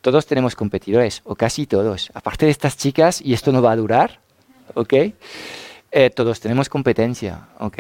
Todos 0.00 0.26
tenemos 0.26 0.56
competidores, 0.56 1.20
o 1.24 1.34
casi 1.34 1.66
todos. 1.66 2.10
Aparte 2.14 2.46
de 2.46 2.52
estas 2.52 2.76
chicas, 2.76 3.20
y 3.20 3.34
esto 3.34 3.52
no 3.52 3.60
va 3.60 3.72
a 3.72 3.76
durar, 3.76 4.20
¿ok? 4.74 4.94
Eh, 5.92 6.10
todos 6.10 6.40
tenemos 6.40 6.68
competencia, 6.68 7.48
¿ok? 7.58 7.78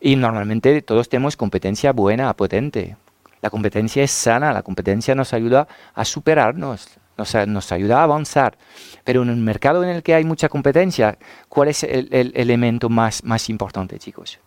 Y 0.00 0.16
normalmente 0.16 0.82
todos 0.82 1.08
tenemos 1.08 1.36
competencia 1.36 1.92
buena, 1.92 2.34
potente. 2.34 2.96
La 3.40 3.50
competencia 3.50 4.02
es 4.02 4.10
sana, 4.10 4.52
la 4.52 4.62
competencia 4.62 5.14
nos 5.14 5.32
ayuda 5.32 5.66
a 5.94 6.04
superarnos, 6.04 6.88
nos, 7.16 7.72
ayuda 7.72 8.00
a 8.00 8.02
avanzar. 8.04 8.58
Pero 9.04 9.22
en 9.22 9.30
un 9.30 9.44
mercado 9.44 9.82
en 9.82 9.90
el 9.90 10.02
que 10.02 10.14
hay 10.14 10.24
mucha 10.24 10.48
competencia, 10.48 11.18
¿cuál 11.48 11.68
es 11.68 11.84
el, 11.84 12.08
el 12.12 12.32
elemento 12.34 12.88
más, 12.88 13.24
más 13.24 13.48
importante, 13.48 13.98
chicos? 13.98 14.38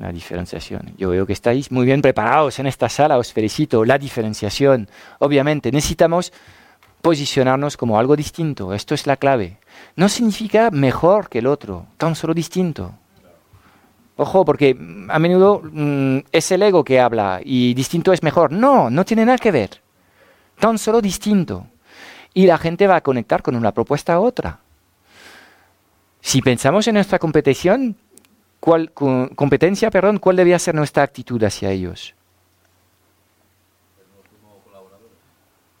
La 0.00 0.12
diferenciación. 0.12 0.94
Yo 0.98 1.10
veo 1.10 1.26
que 1.26 1.32
estáis 1.32 1.72
muy 1.72 1.86
bien 1.86 2.02
preparados 2.02 2.58
en 2.58 2.66
esta 2.66 2.88
sala, 2.88 3.16
os 3.16 3.32
felicito. 3.32 3.84
La 3.84 3.98
diferenciación. 3.98 4.88
Obviamente, 5.20 5.72
necesitamos 5.72 6.32
posicionarnos 7.00 7.76
como 7.76 7.98
algo 7.98 8.16
distinto. 8.16 8.74
Esto 8.74 8.94
es 8.94 9.06
la 9.06 9.16
clave. 9.16 9.58
No 9.96 10.08
significa 10.08 10.70
mejor 10.70 11.28
que 11.28 11.38
el 11.38 11.46
otro, 11.46 11.86
tan 11.96 12.14
solo 12.14 12.34
distinto. 12.34 12.92
Ojo, 14.16 14.44
porque 14.44 14.74
mm, 14.74 15.10
a 15.10 15.18
menudo 15.18 15.62
mm, 15.62 16.18
es 16.32 16.50
el 16.50 16.62
ego 16.62 16.82
que 16.84 17.00
habla 17.00 17.40
y 17.44 17.74
distinto 17.74 18.12
es 18.12 18.22
mejor. 18.22 18.52
No, 18.52 18.90
no 18.90 19.04
tiene 19.04 19.24
nada 19.24 19.38
que 19.38 19.50
ver. 19.50 19.82
Tan 20.58 20.78
solo 20.78 21.00
distinto. 21.00 21.66
Y 22.34 22.46
la 22.46 22.58
gente 22.58 22.86
va 22.86 22.96
a 22.96 23.02
conectar 23.02 23.42
con 23.42 23.56
una 23.56 23.72
propuesta 23.72 24.14
a 24.14 24.20
otra. 24.20 24.58
Si 26.20 26.42
pensamos 26.42 26.86
en 26.88 26.94
nuestra 26.94 27.18
competición, 27.18 27.96
¿cuál, 28.66 28.90
cu- 28.90 29.30
competencia, 29.36 29.92
perdón, 29.92 30.18
¿cuál 30.18 30.34
debía 30.34 30.58
ser 30.58 30.74
nuestra 30.74 31.04
actitud 31.04 31.40
hacia 31.44 31.70
ellos? 31.70 32.16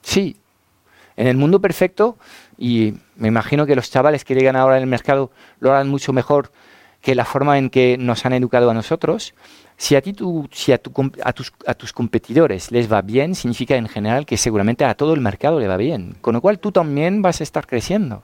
Sí, 0.02 0.36
en 1.16 1.26
el 1.26 1.36
mundo 1.36 1.60
perfecto, 1.60 2.16
y 2.56 2.94
me 3.16 3.26
imagino 3.26 3.66
que 3.66 3.74
los 3.74 3.90
chavales 3.90 4.24
que 4.24 4.36
llegan 4.36 4.54
ahora 4.54 4.78
el 4.78 4.86
mercado 4.86 5.32
lo 5.58 5.72
harán 5.72 5.88
mucho 5.88 6.12
mejor 6.12 6.52
que 7.00 7.16
la 7.16 7.24
forma 7.24 7.58
en 7.58 7.70
que 7.70 7.96
nos 7.98 8.24
han 8.24 8.34
educado 8.34 8.70
a 8.70 8.74
nosotros. 8.74 9.34
Si 9.76 9.96
a 9.96 10.00
tus 11.74 11.92
competidores 11.92 12.70
les 12.70 12.90
va 12.90 13.02
bien, 13.02 13.34
significa 13.34 13.74
en 13.74 13.88
general 13.88 14.26
que 14.26 14.36
seguramente 14.36 14.84
a 14.84 14.94
todo 14.94 15.12
el 15.12 15.20
mercado 15.20 15.58
le 15.58 15.66
va 15.66 15.76
bien. 15.76 16.16
Con 16.20 16.34
lo 16.34 16.40
cual 16.40 16.60
tú 16.60 16.70
también 16.70 17.20
vas 17.20 17.40
a 17.40 17.42
estar 17.42 17.66
creciendo. 17.66 18.22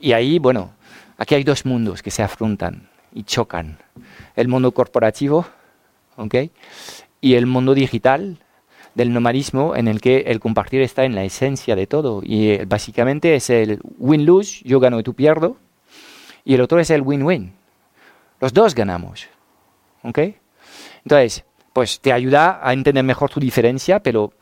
Y 0.00 0.12
ahí, 0.12 0.38
bueno, 0.38 0.72
aquí 1.18 1.34
hay 1.34 1.44
dos 1.44 1.66
mundos 1.66 2.02
que 2.02 2.10
se 2.10 2.22
afrontan 2.22 2.88
y 3.12 3.24
chocan. 3.24 3.78
El 4.36 4.48
mundo 4.48 4.72
corporativo, 4.72 5.46
¿ok? 6.16 6.34
Y 7.20 7.34
el 7.34 7.46
mundo 7.46 7.74
digital 7.74 8.38
del 8.94 9.12
nomadismo 9.12 9.76
en 9.76 9.88
el 9.88 10.00
que 10.00 10.18
el 10.26 10.40
compartir 10.40 10.82
está 10.82 11.04
en 11.04 11.14
la 11.14 11.24
esencia 11.24 11.76
de 11.76 11.86
todo. 11.86 12.22
Y 12.24 12.50
eh, 12.50 12.64
básicamente 12.66 13.34
es 13.34 13.50
el 13.50 13.80
win-lose, 13.98 14.62
yo 14.64 14.80
gano 14.80 14.98
y 14.98 15.02
tú 15.02 15.14
pierdo. 15.14 15.56
Y 16.44 16.54
el 16.54 16.60
otro 16.60 16.80
es 16.80 16.90
el 16.90 17.02
win-win. 17.02 17.52
Los 18.40 18.52
dos 18.52 18.74
ganamos. 18.74 19.28
¿Ok? 20.02 20.18
Entonces, 21.04 21.44
pues 21.72 22.00
te 22.00 22.12
ayuda 22.12 22.60
a 22.62 22.72
entender 22.72 23.04
mejor 23.04 23.30
tu 23.30 23.38
diferencia, 23.38 24.02
pero 24.02 24.32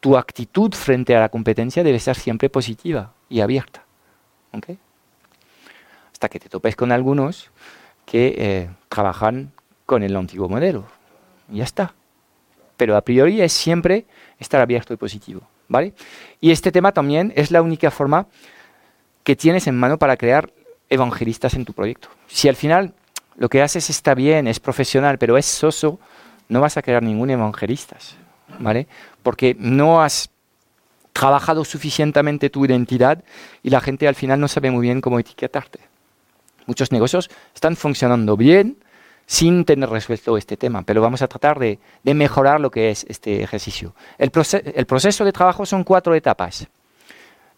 tu 0.00 0.16
actitud 0.16 0.72
frente 0.72 1.16
a 1.16 1.20
la 1.20 1.28
competencia 1.28 1.82
debe 1.82 1.98
ser 1.98 2.16
siempre 2.16 2.50
positiva 2.50 3.12
y 3.28 3.40
abierta. 3.40 3.84
¿Ok? 4.52 4.70
Hasta 6.12 6.28
que 6.28 6.38
te 6.38 6.48
topes 6.48 6.76
con 6.76 6.92
algunos 6.92 7.50
que 8.06 8.34
eh, 8.38 8.70
trabajan 8.88 9.52
con 9.84 10.02
el 10.02 10.16
antiguo 10.16 10.48
modelo. 10.48 10.86
Y 11.52 11.58
ya 11.58 11.64
está. 11.64 11.92
Pero 12.78 12.96
a 12.96 13.02
priori 13.02 13.42
es 13.42 13.52
siempre 13.52 14.06
estar 14.38 14.60
abierto 14.60 14.94
y 14.94 14.96
positivo. 14.96 15.42
¿Vale? 15.68 15.92
Y 16.40 16.52
este 16.52 16.70
tema 16.70 16.92
también 16.92 17.32
es 17.36 17.50
la 17.50 17.60
única 17.60 17.90
forma 17.90 18.26
que 19.24 19.34
tienes 19.34 19.66
en 19.66 19.76
mano 19.76 19.98
para 19.98 20.16
crear 20.16 20.52
evangelistas 20.88 21.54
en 21.54 21.64
tu 21.64 21.72
proyecto. 21.72 22.08
Si 22.28 22.48
al 22.48 22.54
final 22.54 22.94
lo 23.36 23.48
que 23.48 23.62
haces 23.62 23.90
está 23.90 24.14
bien, 24.14 24.46
es 24.46 24.60
profesional, 24.60 25.18
pero 25.18 25.36
es 25.36 25.44
soso, 25.44 25.98
no 26.48 26.60
vas 26.60 26.76
a 26.76 26.82
crear 26.82 27.02
ningún 27.02 27.30
evangelista, 27.30 27.96
¿vale? 28.60 28.86
Porque 29.24 29.56
no 29.58 30.00
has 30.00 30.30
trabajado 31.12 31.64
suficientemente 31.64 32.50
tu 32.50 32.64
identidad 32.64 33.24
y 33.62 33.70
la 33.70 33.80
gente 33.80 34.06
al 34.06 34.14
final 34.14 34.38
no 34.38 34.48
sabe 34.48 34.70
muy 34.70 34.82
bien 34.82 35.00
cómo 35.00 35.18
etiquetarte. 35.18 35.80
Muchos 36.66 36.92
negocios 36.92 37.30
están 37.54 37.76
funcionando 37.76 38.36
bien 38.36 38.78
sin 39.26 39.64
tener 39.64 39.88
resuelto 39.88 40.36
este 40.36 40.56
tema, 40.56 40.82
pero 40.82 41.02
vamos 41.02 41.20
a 41.20 41.28
tratar 41.28 41.58
de, 41.58 41.78
mejorar 42.04 42.60
lo 42.60 42.70
que 42.70 42.90
es 42.90 43.04
este 43.08 43.42
ejercicio. 43.42 43.94
El 44.18 44.30
proceso 44.30 45.24
de 45.24 45.32
trabajo 45.32 45.66
son 45.66 45.84
cuatro 45.84 46.14
etapas. 46.14 46.68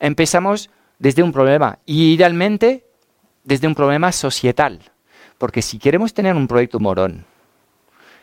Empezamos 0.01 0.71
desde 0.99 1.23
un 1.23 1.33
problema 1.33 1.79
y 1.85 2.15
idealmente 2.15 2.85
desde 3.45 3.67
un 3.67 3.75
problema 3.75 4.13
societal. 4.13 4.81
Porque 5.37 5.63
si 5.63 5.79
queremos 5.79 6.13
tener 6.15 6.35
un 6.35 6.49
proyecto 6.49 6.81
morón, 6.81 7.25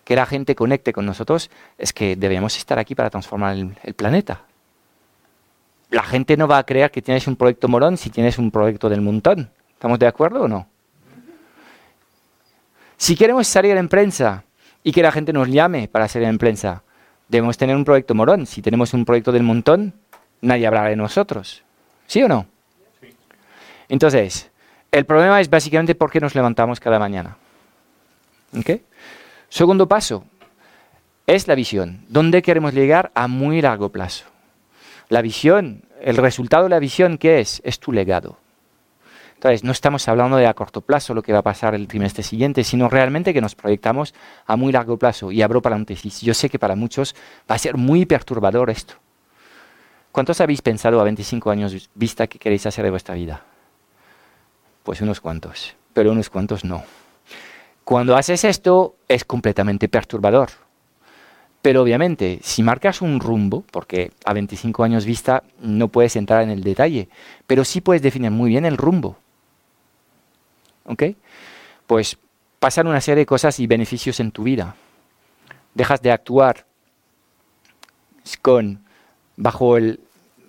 que 0.03 0.15
la 0.15 0.25
gente 0.25 0.53
conecte 0.53 0.93
con 0.93 1.05
nosotros, 1.05 1.49
es 1.77 1.93
que 1.93 2.15
debemos 2.15 2.57
estar 2.57 2.77
aquí 2.77 2.93
para 2.93 3.09
transformar 3.09 3.55
el, 3.55 3.75
el 3.83 3.93
planeta. 3.93 4.43
La 5.89 6.03
gente 6.03 6.35
no 6.37 6.47
va 6.47 6.59
a 6.59 6.65
creer 6.65 6.91
que 6.91 7.01
tienes 7.01 7.25
un 7.27 7.35
proyecto 7.35 7.67
morón 7.67 7.97
si 7.97 8.09
tienes 8.09 8.37
un 8.37 8.51
proyecto 8.51 8.89
del 8.89 9.01
montón. 9.01 9.49
¿Estamos 9.73 9.97
de 9.97 10.07
acuerdo 10.07 10.43
o 10.43 10.47
no? 10.47 10.67
Si 12.97 13.15
queremos 13.15 13.47
salir 13.47 13.75
en 13.77 13.89
prensa 13.89 14.43
y 14.83 14.91
que 14.91 15.01
la 15.01 15.11
gente 15.11 15.33
nos 15.33 15.49
llame 15.49 15.87
para 15.87 16.07
salir 16.07 16.27
en 16.27 16.37
prensa, 16.37 16.83
debemos 17.27 17.57
tener 17.57 17.75
un 17.75 17.85
proyecto 17.85 18.15
morón. 18.15 18.45
Si 18.45 18.61
tenemos 18.61 18.93
un 18.93 19.05
proyecto 19.05 19.31
del 19.31 19.43
montón, 19.43 19.93
nadie 20.41 20.67
hablará 20.67 20.89
de 20.89 20.95
nosotros. 20.95 21.63
¿Sí 22.07 22.23
o 22.23 22.27
no? 22.27 22.47
Entonces, 23.89 24.49
el 24.91 25.05
problema 25.05 25.41
es 25.41 25.49
básicamente 25.49 25.95
por 25.95 26.11
qué 26.11 26.19
nos 26.19 26.35
levantamos 26.35 26.79
cada 26.79 26.99
mañana. 26.99 27.37
¿Ok? 28.57 28.81
Segundo 29.49 29.87
paso 29.87 30.23
es 31.27 31.47
la 31.47 31.55
visión. 31.55 32.05
¿Dónde 32.07 32.41
queremos 32.41 32.73
llegar 32.73 33.11
a 33.15 33.27
muy 33.27 33.61
largo 33.61 33.89
plazo? 33.89 34.25
La 35.09 35.21
visión, 35.21 35.83
el 36.01 36.17
resultado 36.17 36.63
de 36.63 36.69
la 36.69 36.79
visión, 36.79 37.17
¿qué 37.17 37.39
es? 37.39 37.61
Es 37.63 37.79
tu 37.79 37.91
legado. 37.91 38.37
Entonces, 39.45 39.63
no 39.63 39.73
estamos 39.73 40.07
hablando 40.07 40.37
de 40.37 40.47
a 40.47 40.55
corto 40.55 40.81
plazo 40.81 41.13
lo 41.13 41.21
que 41.21 41.31
va 41.31 41.37
a 41.37 41.43
pasar 41.43 41.75
el 41.75 41.87
trimestre 41.87 42.23
siguiente, 42.23 42.63
sino 42.63 42.89
realmente 42.89 43.31
que 43.31 43.41
nos 43.41 43.53
proyectamos 43.53 44.15
a 44.47 44.55
muy 44.55 44.71
largo 44.71 44.97
plazo. 44.97 45.31
Y 45.31 45.43
abro 45.43 45.61
paréntesis. 45.61 46.21
Yo 46.21 46.33
sé 46.33 46.49
que 46.49 46.57
para 46.57 46.75
muchos 46.75 47.15
va 47.47 47.53
a 47.53 47.59
ser 47.59 47.77
muy 47.77 48.07
perturbador 48.07 48.71
esto. 48.71 48.95
¿Cuántos 50.11 50.41
habéis 50.41 50.63
pensado 50.63 50.99
a 50.99 51.03
25 51.03 51.51
años 51.51 51.91
vista 51.93 52.25
que 52.25 52.39
queréis 52.39 52.65
hacer 52.65 52.85
de 52.85 52.89
vuestra 52.89 53.13
vida? 53.13 53.43
Pues 54.81 55.01
unos 55.01 55.21
cuantos, 55.21 55.75
pero 55.93 56.11
unos 56.11 56.31
cuantos 56.31 56.65
no. 56.65 56.83
Cuando 57.83 58.15
haces 58.15 58.45
esto 58.45 58.95
es 59.07 59.25
completamente 59.25 59.87
perturbador. 59.87 60.49
Pero 61.61 61.83
obviamente, 61.83 62.39
si 62.41 62.63
marcas 62.63 62.99
un 62.99 63.19
rumbo, 63.19 63.63
porque 63.69 64.11
a 64.25 64.33
25 64.33 64.83
años 64.83 65.05
vista 65.05 65.43
no 65.61 65.89
puedes 65.89 66.15
entrar 66.15 66.41
en 66.41 66.49
el 66.49 66.63
detalle, 66.63 67.09
pero 67.45 67.63
sí 67.63 67.79
puedes 67.79 68.01
definir 68.01 68.31
muy 68.31 68.49
bien 68.49 68.65
el 68.65 68.77
rumbo. 68.77 69.17
¿Ok? 70.85 71.03
Pues 71.87 72.17
pasan 72.59 72.87
una 72.87 73.01
serie 73.01 73.21
de 73.21 73.25
cosas 73.25 73.59
y 73.59 73.67
beneficios 73.67 74.19
en 74.19 74.31
tu 74.31 74.43
vida. 74.43 74.75
Dejas 75.73 76.01
de 76.01 76.11
actuar 76.11 76.65
con 78.41 78.83
bajo 79.37 79.77
el, 79.77 79.99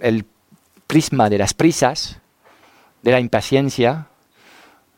el 0.01 0.25
prisma 0.87 1.29
de 1.29 1.39
las 1.39 1.53
prisas, 1.53 2.21
de 3.03 3.13
la 3.13 3.21
impaciencia, 3.21 4.07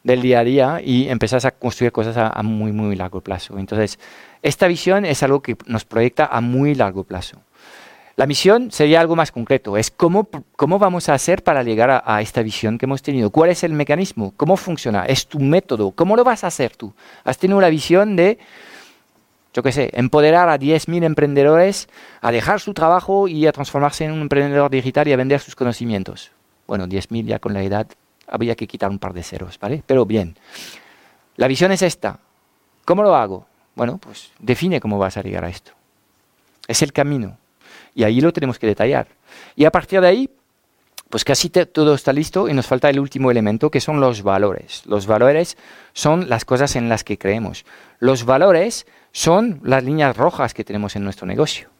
del 0.04 0.22
día 0.22 0.40
a 0.40 0.44
día 0.44 0.80
y 0.82 1.08
empezás 1.08 1.44
a 1.44 1.50
construir 1.50 1.92
cosas 1.92 2.16
a, 2.16 2.28
a, 2.28 2.42
muy, 2.42 2.72
muy 2.72 2.96
largo 2.96 3.20
plazo. 3.20 3.58
Entonces, 3.58 3.98
esta 4.42 4.66
visión 4.66 5.04
es 5.04 5.22
algo 5.22 5.42
que 5.42 5.56
nos 5.66 5.84
proyecta 5.84 6.26
a 6.26 6.40
muy 6.40 6.74
largo 6.74 7.04
plazo. 7.04 7.40
La 8.18 8.26
misión 8.26 8.72
sería 8.72 9.00
algo 9.00 9.14
más 9.14 9.30
concreto, 9.30 9.76
es 9.76 9.92
cómo, 9.92 10.28
cómo 10.56 10.80
vamos 10.80 11.08
a 11.08 11.14
hacer 11.14 11.44
para 11.44 11.62
llegar 11.62 11.88
a, 11.88 12.02
a, 12.04 12.20
esta 12.20 12.42
visión 12.42 12.76
que 12.76 12.86
hemos 12.86 13.00
tenido, 13.00 13.30
cuál 13.30 13.50
es 13.50 13.62
el 13.62 13.72
mecanismo, 13.72 14.34
cómo 14.36 14.56
funciona, 14.56 15.04
es 15.04 15.28
tu 15.28 15.38
método, 15.38 15.92
cómo 15.92 16.16
lo 16.16 16.24
vas 16.24 16.42
a 16.42 16.48
hacer 16.48 16.74
tú. 16.74 16.92
Has 17.22 17.38
tenido 17.38 17.60
la 17.60 17.70
visión 17.70 18.16
de, 18.16 18.40
yo 19.54 19.62
qué 19.62 19.70
sé, 19.70 19.90
empoderar 19.92 20.48
a 20.48 20.58
10.000 20.58 21.04
emprendedores 21.04 21.88
a 22.20 22.32
dejar 22.32 22.58
su 22.58 22.74
trabajo 22.74 23.28
y 23.28 23.46
a 23.46 23.52
transformarse 23.52 24.06
en 24.06 24.10
un 24.10 24.22
emprendedor 24.22 24.68
digital 24.68 25.06
y 25.06 25.12
a 25.12 25.16
vender 25.16 25.38
sus 25.38 25.54
conocimientos. 25.54 26.32
Bueno, 26.66 26.88
10.000 26.88 27.24
ya 27.24 27.38
con 27.38 27.54
la 27.54 27.62
edad 27.62 27.86
habría 28.26 28.56
que 28.56 28.66
quitar 28.66 28.90
un 28.90 28.98
par 28.98 29.12
de 29.12 29.22
ceros, 29.22 29.60
¿vale? 29.60 29.84
Pero 29.86 30.06
bien, 30.06 30.36
la 31.36 31.46
visión 31.46 31.70
es 31.70 31.82
esta. 31.82 32.18
¿Cómo 32.84 33.04
lo 33.04 33.14
hago? 33.14 33.46
Bueno, 33.76 33.98
pues 33.98 34.32
define 34.40 34.80
cómo 34.80 34.98
vas 34.98 35.16
a 35.16 35.22
llegar 35.22 35.44
a 35.44 35.50
esto. 35.50 35.70
Es 36.66 36.82
el 36.82 36.92
camino. 36.92 37.38
Y 37.98 38.04
ahí 38.04 38.20
lo 38.20 38.32
tenemos 38.32 38.60
que 38.60 38.68
detallar. 38.68 39.08
Y 39.56 39.64
a 39.64 39.72
partir 39.72 40.00
de 40.00 40.06
ahí, 40.06 40.30
pues 41.10 41.24
casi 41.24 41.50
todo 41.50 41.94
está 41.94 42.12
listo 42.12 42.48
y 42.48 42.54
nos 42.54 42.68
falta 42.68 42.88
el 42.88 43.00
último 43.00 43.28
elemento 43.28 43.72
que 43.72 43.80
son 43.80 43.98
los 43.98 44.22
valores. 44.22 44.86
Los 44.86 45.08
valores 45.08 45.56
son 45.94 46.28
las 46.28 46.44
cosas 46.44 46.76
en 46.76 46.88
las 46.88 47.02
que 47.02 47.18
creemos. 47.18 47.64
Los 47.98 48.24
valores 48.24 48.86
son 49.10 49.58
las 49.64 49.82
líneas 49.82 50.16
rojas 50.16 50.54
que 50.54 50.62
tenemos 50.62 50.94
en 50.94 51.02
nuestro 51.02 51.26
negocio. 51.26 51.70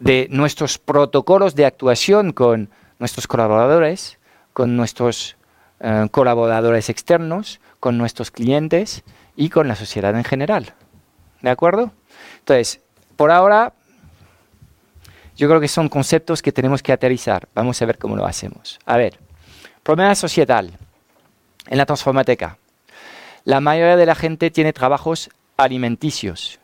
De 0.00 0.26
nuestros 0.30 0.76
protocolos 0.76 1.54
de 1.54 1.64
actuación 1.64 2.34
con 2.34 2.68
nuestros 2.98 3.26
colaboradores, 3.26 4.18
con 4.52 4.76
nuestros 4.76 5.38
eh, 5.80 6.08
colaboradores 6.10 6.90
externos, 6.90 7.58
con 7.80 7.96
nuestros 7.96 8.30
clientes 8.30 9.02
y 9.34 9.48
con 9.48 9.66
la 9.66 9.76
sociedad 9.76 10.14
en 10.14 10.24
general. 10.24 10.74
¿De 11.40 11.48
acuerdo? 11.48 11.90
Entonces, 12.40 12.82
por 13.22 13.30
ahora 13.30 13.72
yo 15.36 15.46
creo 15.46 15.60
que 15.60 15.68
son 15.68 15.88
conceptos 15.88 16.42
que 16.42 16.50
tenemos 16.50 16.82
que 16.82 16.90
aterrizar. 16.90 17.48
Vamos 17.54 17.80
a 17.80 17.86
ver 17.86 17.96
cómo 17.96 18.16
lo 18.16 18.26
hacemos. 18.26 18.80
A 18.84 18.96
ver, 18.96 19.16
problema 19.84 20.12
societal 20.16 20.72
en 21.68 21.78
la 21.78 21.86
transformateca. 21.86 22.58
La 23.44 23.60
mayoría 23.60 23.96
de 23.96 24.06
la 24.06 24.16
gente 24.16 24.50
tiene 24.50 24.72
trabajos 24.72 25.30
alimenticios 25.56 26.58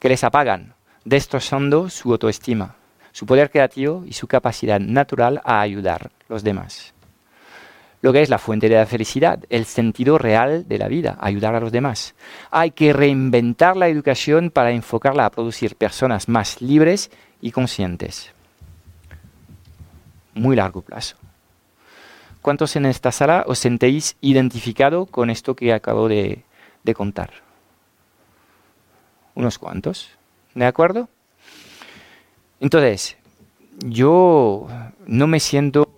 que 0.00 0.08
les 0.08 0.24
apagan, 0.24 0.74
destrozando 1.04 1.88
su 1.90 2.10
autoestima, 2.10 2.74
su 3.12 3.24
poder 3.24 3.52
creativo 3.52 4.02
y 4.04 4.14
su 4.14 4.26
capacidad 4.26 4.80
natural 4.80 5.40
a 5.44 5.60
ayudar 5.60 6.06
a 6.06 6.10
los 6.28 6.42
demás. 6.42 6.93
Lo 8.04 8.12
que 8.12 8.20
es 8.20 8.28
la 8.28 8.36
fuente 8.36 8.68
de 8.68 8.74
la 8.74 8.84
felicidad, 8.84 9.42
el 9.48 9.64
sentido 9.64 10.18
real 10.18 10.68
de 10.68 10.76
la 10.76 10.88
vida, 10.88 11.16
ayudar 11.22 11.54
a 11.54 11.60
los 11.60 11.72
demás. 11.72 12.14
Hay 12.50 12.72
que 12.72 12.92
reinventar 12.92 13.78
la 13.78 13.88
educación 13.88 14.50
para 14.50 14.72
enfocarla 14.72 15.24
a 15.24 15.30
producir 15.30 15.74
personas 15.74 16.28
más 16.28 16.60
libres 16.60 17.10
y 17.40 17.50
conscientes. 17.50 18.30
Muy 20.34 20.54
largo 20.54 20.82
plazo. 20.82 21.16
¿Cuántos 22.42 22.76
en 22.76 22.84
esta 22.84 23.10
sala 23.10 23.42
os 23.46 23.58
sentéis 23.58 24.18
identificado 24.20 25.06
con 25.06 25.30
esto 25.30 25.56
que 25.56 25.72
acabo 25.72 26.06
de, 26.06 26.44
de 26.82 26.94
contar? 26.94 27.30
Unos 29.34 29.58
cuantos. 29.58 30.10
¿De 30.54 30.66
acuerdo? 30.66 31.08
Entonces, 32.60 33.16
yo 33.78 34.68
no 35.06 35.26
me 35.26 35.40
siento 35.40 35.88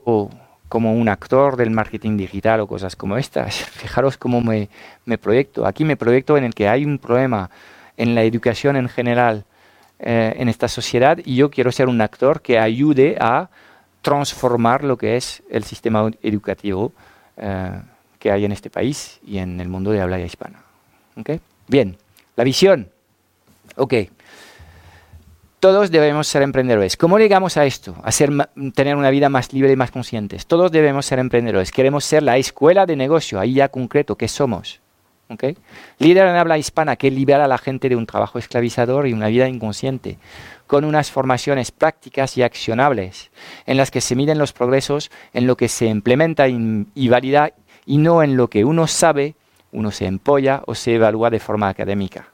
como 0.68 0.94
un 0.94 1.08
actor 1.08 1.56
del 1.56 1.70
marketing 1.70 2.16
digital 2.16 2.60
o 2.60 2.66
cosas 2.66 2.96
como 2.96 3.16
estas. 3.16 3.54
Fijaros 3.70 4.16
cómo 4.16 4.40
me, 4.40 4.68
me 5.04 5.18
proyecto. 5.18 5.66
Aquí 5.66 5.84
me 5.84 5.96
proyecto 5.96 6.36
en 6.36 6.44
el 6.44 6.54
que 6.54 6.68
hay 6.68 6.84
un 6.84 6.98
problema 6.98 7.50
en 7.96 8.14
la 8.14 8.22
educación 8.22 8.76
en 8.76 8.88
general 8.88 9.44
eh, 9.98 10.34
en 10.36 10.48
esta 10.48 10.68
sociedad 10.68 11.18
y 11.24 11.36
yo 11.36 11.50
quiero 11.50 11.72
ser 11.72 11.88
un 11.88 12.00
actor 12.02 12.42
que 12.42 12.58
ayude 12.58 13.16
a 13.18 13.48
transformar 14.02 14.84
lo 14.84 14.98
que 14.98 15.16
es 15.16 15.42
el 15.50 15.64
sistema 15.64 16.10
educativo 16.22 16.92
eh, 17.38 17.80
que 18.18 18.30
hay 18.30 18.44
en 18.44 18.52
este 18.52 18.68
país 18.68 19.20
y 19.26 19.38
en 19.38 19.58
el 19.58 19.68
mundo 19.68 19.90
de 19.92 20.00
habla 20.00 20.20
hispana. 20.20 20.62
¿Okay? 21.16 21.40
Bien, 21.66 21.96
la 22.36 22.44
visión. 22.44 22.90
Ok. 23.76 23.94
Todos 25.60 25.90
debemos 25.90 26.28
ser 26.28 26.42
emprendedores. 26.42 26.96
¿Cómo 26.98 27.18
llegamos 27.18 27.56
a 27.56 27.64
esto? 27.64 27.96
A 28.02 28.12
ser, 28.12 28.30
tener 28.74 28.94
una 28.94 29.10
vida 29.10 29.30
más 29.30 29.52
libre 29.54 29.72
y 29.72 29.76
más 29.76 29.90
conscientes. 29.90 30.46
Todos 30.46 30.70
debemos 30.70 31.06
ser 31.06 31.18
emprendedores. 31.18 31.72
Queremos 31.72 32.04
ser 32.04 32.22
la 32.22 32.36
escuela 32.36 32.84
de 32.84 32.94
negocio, 32.94 33.40
ahí 33.40 33.54
ya 33.54 33.68
concreto, 33.68 34.16
¿qué 34.16 34.28
somos? 34.28 34.80
¿okay? 35.30 35.56
Líder 35.98 36.26
en 36.26 36.36
habla 36.36 36.58
hispana 36.58 36.96
que 36.96 37.10
libera 37.10 37.46
a 37.46 37.48
la 37.48 37.56
gente 37.56 37.88
de 37.88 37.96
un 37.96 38.06
trabajo 38.06 38.38
esclavizador 38.38 39.06
y 39.06 39.14
una 39.14 39.28
vida 39.28 39.48
inconsciente, 39.48 40.18
con 40.66 40.84
unas 40.84 41.10
formaciones 41.10 41.70
prácticas 41.70 42.36
y 42.36 42.42
accionables, 42.42 43.30
en 43.64 43.78
las 43.78 43.90
que 43.90 44.02
se 44.02 44.14
miden 44.14 44.38
los 44.38 44.52
progresos 44.52 45.10
en 45.32 45.46
lo 45.46 45.56
que 45.56 45.68
se 45.68 45.86
implementa 45.86 46.48
y 46.48 47.08
valida 47.08 47.52
y 47.86 47.96
no 47.96 48.22
en 48.22 48.36
lo 48.36 48.48
que 48.48 48.64
uno 48.64 48.86
sabe, 48.86 49.36
uno 49.72 49.90
se 49.90 50.06
empolla 50.06 50.62
o 50.66 50.74
se 50.74 50.94
evalúa 50.94 51.30
de 51.30 51.40
forma 51.40 51.68
académica. 51.68 52.28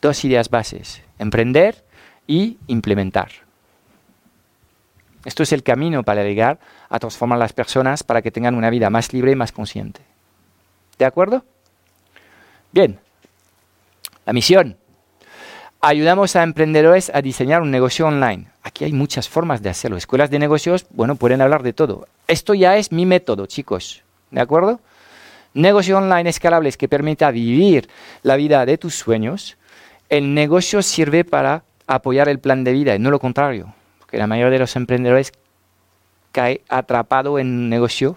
Dos 0.00 0.24
ideas 0.24 0.50
bases, 0.50 1.02
emprender 1.18 1.84
y 2.26 2.58
implementar. 2.66 3.30
Esto 5.24 5.42
es 5.42 5.52
el 5.52 5.62
camino 5.62 6.02
para 6.02 6.22
llegar 6.22 6.58
a 6.88 6.98
transformar 6.98 7.36
a 7.36 7.40
las 7.40 7.52
personas 7.52 8.02
para 8.02 8.22
que 8.22 8.30
tengan 8.30 8.54
una 8.54 8.70
vida 8.70 8.90
más 8.90 9.12
libre 9.12 9.32
y 9.32 9.36
más 9.36 9.52
consciente. 9.52 10.02
¿De 10.98 11.04
acuerdo? 11.04 11.44
Bien. 12.72 12.98
La 14.26 14.32
misión. 14.32 14.76
Ayudamos 15.80 16.34
a 16.36 16.42
emprendedores 16.42 17.10
a 17.12 17.20
diseñar 17.20 17.62
un 17.62 17.70
negocio 17.70 18.06
online. 18.06 18.46
Aquí 18.62 18.84
hay 18.84 18.92
muchas 18.92 19.28
formas 19.28 19.62
de 19.62 19.68
hacerlo. 19.68 19.96
Escuelas 19.96 20.30
de 20.30 20.38
negocios, 20.38 20.86
bueno, 20.90 21.16
pueden 21.16 21.42
hablar 21.42 21.62
de 21.62 21.74
todo. 21.74 22.08
Esto 22.26 22.54
ya 22.54 22.76
es 22.76 22.90
mi 22.90 23.04
método, 23.04 23.46
chicos. 23.46 24.02
¿De 24.30 24.40
acuerdo? 24.40 24.80
Negocio 25.52 25.98
online 25.98 26.30
escalables 26.30 26.76
que 26.76 26.88
permita 26.88 27.30
vivir 27.30 27.88
la 28.22 28.36
vida 28.36 28.64
de 28.64 28.78
tus 28.78 28.94
sueños. 28.94 29.56
El 30.08 30.34
negocio 30.34 30.82
sirve 30.82 31.24
para 31.24 31.64
apoyar 31.86 32.28
el 32.28 32.38
plan 32.38 32.64
de 32.64 32.72
vida 32.72 32.94
y 32.94 32.98
no 32.98 33.10
lo 33.10 33.18
contrario 33.18 33.74
que 34.14 34.18
la 34.18 34.28
mayoría 34.28 34.52
de 34.52 34.58
los 34.60 34.76
emprendedores 34.76 35.32
cae 36.30 36.62
atrapado 36.68 37.40
en 37.40 37.48
un 37.48 37.68
negocio 37.68 38.16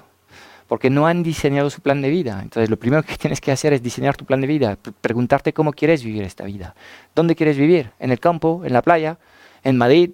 porque 0.68 0.92
no 0.92 1.08
han 1.08 1.24
diseñado 1.24 1.72
su 1.72 1.82
plan 1.82 2.04
de 2.04 2.10
vida. 2.10 2.40
Entonces, 2.44 2.70
lo 2.70 2.78
primero 2.78 3.02
que 3.02 3.16
tienes 3.18 3.42
que 3.42 3.52
hacer 3.52 3.74
es 3.74 3.82
diseñar 3.82 4.16
tu 4.16 4.24
plan 4.24 4.40
de 4.40 4.46
vida, 4.46 4.78
preguntarte 5.02 5.54
cómo 5.54 5.74
quieres 5.74 6.04
vivir 6.04 6.22
esta 6.22 6.44
vida. 6.44 6.76
¿Dónde 7.16 7.36
quieres 7.36 7.58
vivir? 7.58 7.90
¿En 8.00 8.12
el 8.12 8.20
campo? 8.20 8.62
¿En 8.64 8.74
la 8.74 8.84
playa? 8.84 9.18
¿En 9.64 9.76
Madrid? 9.76 10.12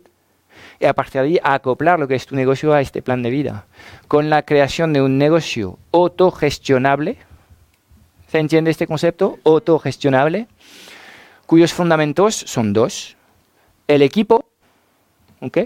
Y 0.79 0.85
a 0.85 0.93
partir 0.93 1.21
de 1.21 1.27
ahí, 1.27 1.39
acoplar 1.43 1.99
lo 1.99 2.07
que 2.07 2.15
es 2.15 2.25
tu 2.25 2.35
negocio 2.35 2.73
a 2.73 2.79
este 2.79 3.01
plan 3.01 3.21
de 3.21 3.29
vida. 3.29 3.65
Con 4.07 4.29
la 4.29 4.43
creación 4.43 4.93
de 4.93 5.01
un 5.01 5.17
negocio 5.17 5.79
autogestionable, 5.91 7.17
¿se 8.27 8.39
entiende 8.39 8.71
este 8.71 8.87
concepto? 8.87 9.37
Autogestionable, 9.43 10.47
cuyos 11.45 11.73
fundamentos 11.73 12.35
son 12.35 12.73
dos. 12.73 13.15
El 13.87 14.01
equipo 14.01 14.45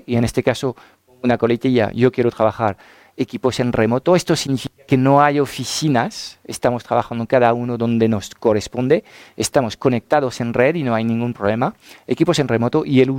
y 0.06 0.16
en 0.16 0.24
este 0.24 0.42
caso, 0.42 0.76
una 1.22 1.38
coletilla, 1.38 1.92
yo 1.92 2.12
quiero 2.12 2.32
trabajar 2.32 2.78
equipos 3.16 3.60
en 3.60 3.74
remoto. 3.74 4.16
Esto 4.16 4.36
significa 4.36 4.84
que 4.86 4.98
no 4.98 5.22
hay 5.22 5.40
oficinas, 5.40 6.40
estamos 6.46 6.84
trabajando 6.84 7.26
cada 7.28 7.54
uno 7.54 7.78
donde 7.78 8.08
nos 8.08 8.34
corresponde, 8.34 9.04
estamos 9.36 9.78
conectados 9.78 10.40
en 10.42 10.54
red 10.54 10.76
y 10.76 10.84
no 10.84 10.96
hay 10.96 11.04
ningún 11.04 11.34
problema. 11.34 11.76
Equipos 12.08 12.40
en 12.40 12.48
remoto 12.48 12.86
y 12.86 13.02
el 13.02 13.14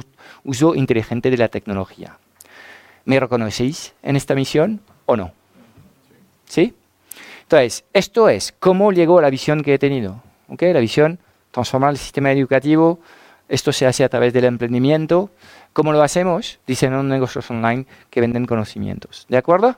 uso 0.44 0.74
inteligente 0.74 1.30
de 1.30 1.36
la 1.36 1.48
tecnología. 1.48 2.18
¿Me 3.04 3.18
reconocéis 3.20 3.94
en 4.02 4.16
esta 4.16 4.34
misión 4.34 4.80
o 5.06 5.16
no? 5.16 5.32
¿Sí? 6.44 6.74
Entonces, 7.42 7.84
esto 7.92 8.28
es 8.28 8.52
cómo 8.58 8.92
llegó 8.92 9.20
la 9.20 9.30
visión 9.30 9.62
que 9.62 9.74
he 9.74 9.78
tenido. 9.78 10.22
La 10.48 10.80
visión, 10.80 11.18
transformar 11.50 11.90
el 11.90 11.98
sistema 11.98 12.32
educativo, 12.32 13.00
esto 13.48 13.72
se 13.72 13.86
hace 13.86 14.04
a 14.04 14.08
través 14.08 14.32
del 14.32 14.44
emprendimiento, 14.44 15.30
¿Cómo 15.78 15.92
lo 15.92 16.02
hacemos? 16.02 16.58
Diseñando 16.66 17.04
negocios 17.04 17.48
online 17.52 17.86
que 18.10 18.20
venden 18.20 18.46
conocimientos. 18.46 19.26
¿De 19.28 19.36
acuerdo? 19.36 19.76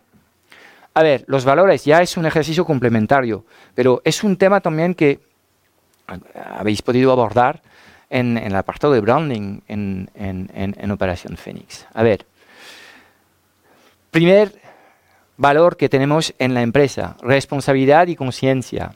A 0.95 1.03
ver, 1.03 1.25
los 1.27 1.45
valores 1.45 1.85
ya 1.85 2.01
es 2.01 2.17
un 2.17 2.25
ejercicio 2.25 2.65
complementario, 2.65 3.45
pero 3.75 4.01
es 4.03 4.25
un 4.25 4.39
tema 4.39 4.61
también 4.61 4.95
que 4.95 5.21
habéis 6.55 6.81
podido 6.81 7.13
abordar 7.13 7.61
en, 8.09 8.39
el 8.39 8.57
apartado 8.57 8.95
de 8.95 9.01
branding 9.01 9.61
en, 9.69 10.91
Operación 10.91 11.37
Fénix. 11.37 11.87
A 11.93 12.03
ver, 12.03 12.25
primer 14.11 14.59
valor 15.37 15.77
que 15.77 15.91
tenemos 15.91 16.33
en 16.39 16.55
la 16.55 16.63
empresa, 16.63 17.19
responsabilidad 17.21 18.09
y 18.09 18.17
conciencia. 18.17 18.95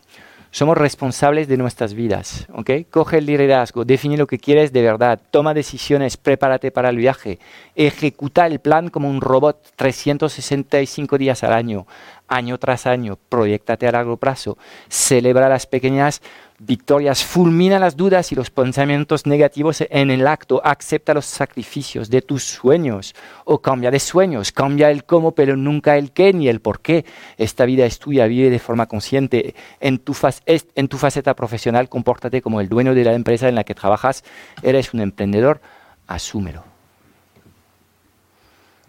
Somos 0.55 0.79
responsables 0.79 1.49
de 1.49 1.57
nuestras 1.57 1.95
vidas. 1.95 2.47
Coge 2.89 3.19
el 3.19 3.27
liderazgo, 3.27 3.85
define 3.85 4.17
lo 4.17 4.29
que 4.29 4.39
quieres 4.39 4.73
de 4.73 4.83
verdad, 4.83 5.21
toma 5.33 5.53
decisiones, 5.53 6.17
prepárate 6.17 6.71
para 6.71 6.91
el 6.91 6.97
viaje, 6.97 7.41
ejecuta 7.75 8.47
el 8.47 8.61
plan 8.61 8.89
como 8.89 9.11
un 9.11 9.21
robot 9.21 9.73
365 9.75 11.19
días 11.19 11.43
al 11.43 11.55
año, 11.55 11.89
año 12.29 12.57
tras 12.59 12.87
año, 12.87 13.19
proyectate 13.29 13.89
a 13.89 13.91
largo 13.91 14.17
plazo, 14.17 14.57
celebra 14.89 15.49
las 15.49 15.67
pequeñas 15.67 16.23
victorias, 16.59 17.25
fulmina 17.25 17.79
las 17.79 17.97
dudas 17.97 18.31
y 18.33 18.35
los 18.35 18.51
pensamientos 18.51 19.27
negativos 19.27 19.85
en 19.91 20.11
el 20.11 20.27
acto, 20.27 20.61
acepta 20.65 21.15
los 21.15 21.27
sacrificios 21.27 22.11
de 22.11 22.23
tus 22.23 22.45
sueños 22.45 23.15
o 23.45 23.61
cambia 23.61 23.91
de 23.91 23.99
sueños, 23.99 24.53
cambia 24.53 24.91
el 24.91 25.05
cómo, 25.05 25.33
pero 25.33 25.57
nunca 25.57 25.97
el 25.97 26.13
qué 26.13 26.33
ni 26.33 26.49
el 26.49 26.61
por 26.61 26.81
qué. 26.81 27.05
Esta 27.37 27.65
vida 27.65 27.87
es 27.87 27.99
tuya, 27.99 28.27
vive 28.27 28.51
de 28.51 28.59
forma 28.59 28.87
consciente. 28.87 29.55
En 29.81 29.99
tu, 29.99 30.17
en 30.47 30.89
tu 30.89 30.99
faceta 30.99 31.35
profesional, 31.35 31.89
compórtate 31.89 32.41
como 32.41 32.61
el 32.61 32.69
dueño 32.69 32.95
de 32.95 33.05
la 33.05 33.15
empresa 33.15 33.49
en 33.49 33.57
la 33.57 33.65
que 33.65 33.75
trabajas, 33.75 34.25
eres 34.63 34.95
un 34.95 35.01
emprendedor, 35.01 35.61
asúmelo. 36.07 36.65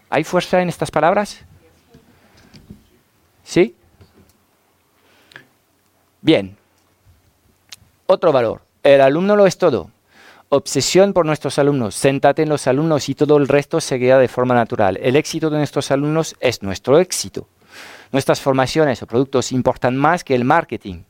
¿Hay 0.10 0.24
fuerza 0.24 0.62
en 0.62 0.70
estas 0.70 0.92
palabras? 0.92 1.42
¿Sí? 3.44 3.76
Bien. 6.22 6.58
Otro 8.08 8.32
valor. 8.32 8.62
El 8.84 9.02
alumno 9.02 9.36
lo 9.36 9.48
es 9.48 9.58
todo. 9.58 9.90
Obsesión 10.50 11.12
por 11.12 11.26
nuestros 11.26 11.58
alumnos. 11.58 11.96
Séntate 11.96 12.44
en 12.44 12.50
los 12.50 12.68
alumnos 12.68 13.10
y 13.10 13.16
todo 13.16 13.38
el 13.38 13.48
resto 13.48 13.82
seguirá 13.82 14.20
de 14.20 14.28
forma 14.28 14.54
natural. 14.54 15.00
El 15.02 15.16
éxito 15.16 15.50
de 15.50 15.58
nuestros 15.58 15.90
alumnos 15.90 16.36
es 16.40 16.62
nuestro 16.62 17.00
éxito. 17.00 17.48
Nuestras 18.12 18.42
formaciones 18.42 19.02
o 19.02 19.08
productos 19.08 19.52
importan 19.52 19.98
más 19.98 20.24
que 20.24 20.36
el 20.36 20.46
marketing. 20.46 21.02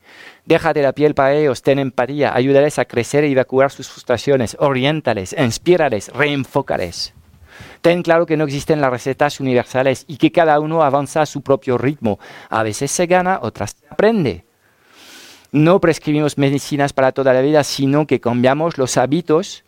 Déjate 0.46 0.80
la 0.80 0.94
piel 0.94 1.14
para 1.14 1.34
ellos, 1.34 1.60
ten 1.60 1.78
empatía, 1.78 2.34
ayúdales 2.34 2.78
a 2.78 2.86
crecer 2.86 3.24
y 3.24 3.32
evacuar 3.32 3.70
sus 3.70 3.90
frustraciones, 3.90 4.56
oriéntales, 4.58 5.36
inspírales, 5.38 6.08
reenfócales. 6.08 7.12
Ten 7.82 8.02
claro 8.02 8.24
que 8.24 8.38
no 8.38 8.44
existen 8.44 8.80
las 8.80 8.90
recetas 8.90 9.38
universales 9.38 10.06
y 10.08 10.16
que 10.16 10.32
cada 10.32 10.58
uno 10.60 10.82
avanza 10.82 11.20
a 11.20 11.26
su 11.26 11.42
propio 11.42 11.76
ritmo. 11.76 12.18
A 12.48 12.62
veces 12.62 12.90
se 12.90 13.06
gana, 13.06 13.40
otras 13.42 13.76
se 13.78 13.86
aprende. 13.90 14.45
No 15.56 15.80
prescribimos 15.80 16.36
medicinas 16.36 16.92
para 16.92 17.12
toda 17.12 17.32
la 17.32 17.40
vida, 17.40 17.64
sino 17.64 18.06
que 18.06 18.20
cambiamos 18.20 18.76
los 18.76 18.98
hábitos 18.98 19.64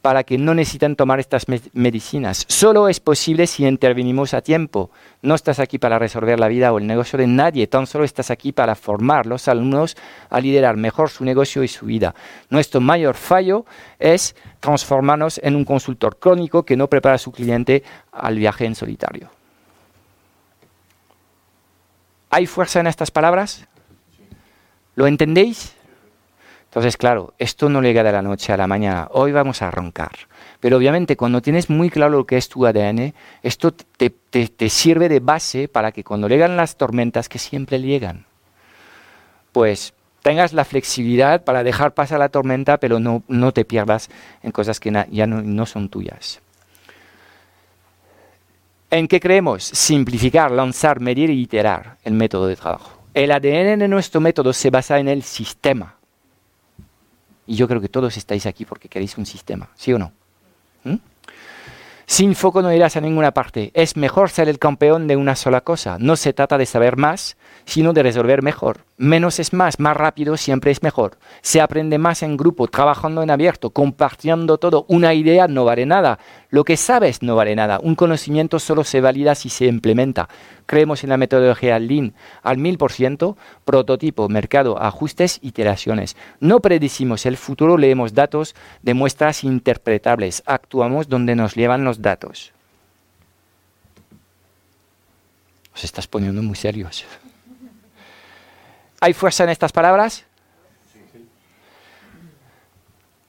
para 0.00 0.24
que 0.24 0.38
no 0.38 0.54
necesiten 0.54 0.96
tomar 0.96 1.20
estas 1.20 1.44
medicinas. 1.74 2.46
Solo 2.48 2.88
es 2.88 3.00
posible 3.00 3.46
si 3.46 3.66
intervenimos 3.66 4.32
a 4.32 4.40
tiempo. 4.40 4.90
No 5.20 5.34
estás 5.34 5.58
aquí 5.58 5.76
para 5.76 5.98
resolver 5.98 6.40
la 6.40 6.48
vida 6.48 6.72
o 6.72 6.78
el 6.78 6.86
negocio 6.86 7.18
de 7.18 7.26
nadie, 7.26 7.66
tan 7.66 7.86
solo 7.86 8.04
estás 8.04 8.30
aquí 8.30 8.52
para 8.52 8.74
formar 8.74 9.26
los 9.26 9.46
alumnos 9.46 9.98
a 10.30 10.40
liderar 10.40 10.78
mejor 10.78 11.10
su 11.10 11.22
negocio 11.22 11.62
y 11.62 11.68
su 11.68 11.84
vida. 11.84 12.14
Nuestro 12.48 12.80
mayor 12.80 13.14
fallo 13.14 13.66
es 13.98 14.34
transformarnos 14.60 15.38
en 15.44 15.54
un 15.54 15.66
consultor 15.66 16.18
crónico 16.18 16.62
que 16.62 16.78
no 16.78 16.88
prepara 16.88 17.16
a 17.16 17.18
su 17.18 17.30
cliente 17.30 17.82
al 18.10 18.38
viaje 18.38 18.64
en 18.64 18.74
solitario. 18.74 19.28
¿Hay 22.30 22.46
fuerza 22.46 22.80
en 22.80 22.86
estas 22.86 23.10
palabras? 23.10 23.68
¿Lo 24.96 25.06
entendéis? 25.06 25.74
Entonces, 26.64 26.96
claro, 26.96 27.32
esto 27.38 27.68
no 27.68 27.80
llega 27.80 28.02
de 28.02 28.12
la 28.12 28.22
noche 28.22 28.52
a 28.52 28.56
la 28.56 28.66
mañana. 28.66 29.08
Hoy 29.12 29.32
vamos 29.32 29.62
a 29.62 29.70
roncar. 29.70 30.12
Pero 30.60 30.78
obviamente 30.78 31.16
cuando 31.16 31.40
tienes 31.40 31.70
muy 31.70 31.90
claro 31.90 32.16
lo 32.16 32.26
que 32.26 32.36
es 32.36 32.48
tu 32.48 32.66
ADN, 32.66 33.14
esto 33.42 33.72
te, 33.72 34.68
sirve 34.68 35.08
de 35.08 35.20
base 35.20 35.68
para 35.68 35.92
que 35.92 36.02
cuando 36.02 36.28
llegan 36.28 36.56
las 36.56 36.76
tormentas, 36.76 37.28
que 37.28 37.38
siempre 37.38 37.80
llegan, 37.80 38.24
pues 39.52 39.94
tengas 40.22 40.52
la 40.52 40.64
flexibilidad 40.64 41.44
para 41.44 41.62
dejar 41.62 41.94
pasar 41.94 42.18
la 42.18 42.30
tormenta, 42.30 42.78
pero 42.78 42.98
no, 42.98 43.22
no 43.28 43.52
te 43.52 43.64
pierdas 43.64 44.10
en 44.42 44.50
cosas 44.50 44.80
que 44.80 44.90
ya 45.10 45.26
no, 45.26 45.42
no 45.42 45.66
son 45.66 45.88
tuyas. 45.88 46.40
¿En 48.90 49.08
qué 49.08 49.20
creemos? 49.20 49.64
Simplificar, 49.64 50.50
lanzar, 50.50 51.00
medir 51.00 51.30
y 51.30 51.42
iterar 51.42 51.98
el 52.02 52.14
método 52.14 52.46
de 52.46 52.56
trabajo. 52.56 52.95
El 53.16 53.32
ADN 53.32 53.78
de 53.78 53.88
nuestro 53.88 54.20
método 54.20 54.52
se 54.52 54.68
basa 54.68 54.98
en 54.98 55.08
el 55.08 55.22
sistema. 55.22 55.96
Y 57.46 57.56
yo 57.56 57.66
creo 57.66 57.80
que 57.80 57.88
todos 57.88 58.14
estáis 58.18 58.44
aquí 58.44 58.66
porque 58.66 58.90
queréis 58.90 59.16
un 59.16 59.24
sistema, 59.24 59.70
¿sí 59.74 59.90
o 59.94 59.98
no? 59.98 60.12
¿Mm? 60.84 60.96
Sin 62.04 62.34
foco 62.34 62.60
no 62.60 62.70
irás 62.74 62.94
a 62.94 63.00
ninguna 63.00 63.30
parte. 63.30 63.70
Es 63.72 63.96
mejor 63.96 64.28
ser 64.28 64.50
el 64.50 64.58
campeón 64.58 65.08
de 65.08 65.16
una 65.16 65.34
sola 65.34 65.62
cosa. 65.62 65.96
No 65.98 66.16
se 66.16 66.34
trata 66.34 66.58
de 66.58 66.66
saber 66.66 66.98
más, 66.98 67.38
sino 67.64 67.94
de 67.94 68.02
resolver 68.02 68.42
mejor. 68.42 68.84
Menos 68.98 69.38
es 69.40 69.52
más, 69.52 69.78
más 69.78 69.94
rápido 69.94 70.38
siempre 70.38 70.70
es 70.70 70.82
mejor. 70.82 71.18
Se 71.42 71.60
aprende 71.60 71.98
más 71.98 72.22
en 72.22 72.38
grupo, 72.38 72.66
trabajando 72.66 73.22
en 73.22 73.30
abierto, 73.30 73.68
compartiendo 73.68 74.56
todo. 74.56 74.86
Una 74.88 75.12
idea 75.12 75.48
no 75.48 75.66
vale 75.66 75.84
nada. 75.84 76.18
Lo 76.48 76.64
que 76.64 76.78
sabes 76.78 77.20
no 77.20 77.36
vale 77.36 77.54
nada. 77.54 77.78
Un 77.82 77.94
conocimiento 77.94 78.58
solo 78.58 78.84
se 78.84 79.02
valida 79.02 79.34
si 79.34 79.50
se 79.50 79.66
implementa. 79.66 80.30
Creemos 80.64 81.04
en 81.04 81.10
la 81.10 81.18
metodología 81.18 81.78
Lean 81.78 82.14
al 82.42 82.56
mil 82.56 82.78
por 82.78 82.90
ciento, 82.90 83.36
prototipo, 83.66 84.30
mercado, 84.30 84.82
ajustes, 84.82 85.40
iteraciones. 85.42 86.16
No 86.40 86.60
predecimos 86.60 87.26
el 87.26 87.36
futuro, 87.36 87.76
leemos 87.76 88.14
datos 88.14 88.54
de 88.80 88.94
muestras 88.94 89.44
interpretables. 89.44 90.42
Actuamos 90.46 91.06
donde 91.06 91.36
nos 91.36 91.54
llevan 91.54 91.84
los 91.84 92.00
datos. 92.00 92.54
Os 95.74 95.84
estás 95.84 96.06
poniendo 96.06 96.42
muy 96.42 96.56
serios. 96.56 97.04
¿Hay 99.00 99.12
fuerza 99.12 99.44
en 99.44 99.50
estas 99.50 99.72
palabras? 99.72 100.24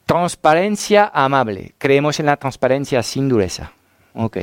Transparencia 0.05 1.11
amable. 1.13 1.73
Creemos 1.77 2.19
en 2.19 2.27
la 2.27 2.37
transparencia 2.37 3.03
sin 3.03 3.27
dureza. 3.27 3.73
Ok. 4.13 4.37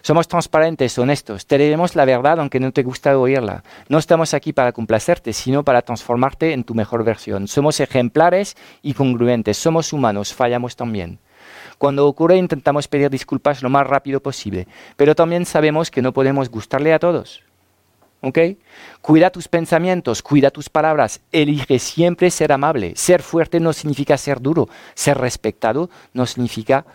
Somos 0.00 0.28
transparentes, 0.28 0.98
honestos, 0.98 1.46
te 1.46 1.58
diremos 1.58 1.94
la 1.94 2.06
verdad 2.06 2.40
aunque 2.40 2.58
no 2.58 2.72
te 2.72 2.82
gusta 2.82 3.18
oírla. 3.18 3.62
No 3.88 3.98
estamos 3.98 4.32
aquí 4.32 4.52
para 4.52 4.72
complacerte, 4.72 5.32
sino 5.32 5.62
para 5.62 5.82
transformarte 5.82 6.52
en 6.52 6.64
tu 6.64 6.74
mejor 6.74 7.04
versión. 7.04 7.48
Somos 7.48 7.80
ejemplares 7.80 8.56
y 8.82 8.94
congruentes, 8.94 9.58
somos 9.58 9.92
humanos, 9.92 10.32
fallamos 10.32 10.76
también. 10.76 11.18
Cuando 11.78 12.06
ocurre 12.06 12.36
intentamos 12.36 12.88
pedir 12.88 13.10
disculpas 13.10 13.62
lo 13.62 13.68
más 13.68 13.86
rápido 13.86 14.20
posible, 14.20 14.66
pero 14.96 15.14
también 15.14 15.44
sabemos 15.44 15.90
que 15.90 16.02
no 16.02 16.12
podemos 16.12 16.48
gustarle 16.48 16.94
a 16.94 16.98
todos. 16.98 17.42
¿Ok? 18.24 18.38
Cuida 19.02 19.28
tus 19.28 19.48
pensamientos, 19.48 20.22
cuida 20.22 20.50
tus 20.50 20.70
palabras, 20.70 21.20
elige 21.30 21.78
siempre 21.78 22.30
ser 22.30 22.52
amable. 22.52 22.94
Ser 22.96 23.20
fuerte 23.20 23.60
no 23.60 23.74
significa 23.74 24.16
ser 24.16 24.40
duro, 24.40 24.66
ser 24.94 25.18
respetado 25.18 25.90
no 26.14 26.24
significa 26.24 26.86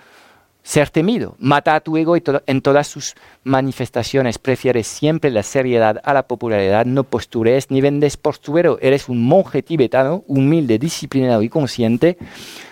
ser 0.63 0.89
temido. 0.89 1.35
Mata 1.37 1.75
a 1.75 1.81
tu 1.81 1.97
ego 1.97 2.15
en 2.17 2.61
todas 2.61 2.87
sus 2.87 3.13
manifestaciones. 3.43 4.39
Prefieres 4.39 4.87
siempre 4.87 5.29
la 5.29 5.43
seriedad 5.43 6.01
a 6.03 6.15
la 6.15 6.23
popularidad, 6.23 6.87
no 6.87 7.03
postures 7.03 7.69
ni 7.69 7.79
vendes 7.79 8.17
posturero. 8.17 8.79
Eres 8.81 9.07
un 9.07 9.23
monje 9.23 9.61
tibetano, 9.61 10.23
humilde, 10.25 10.79
disciplinado 10.79 11.43
y 11.43 11.49
consciente, 11.49 12.17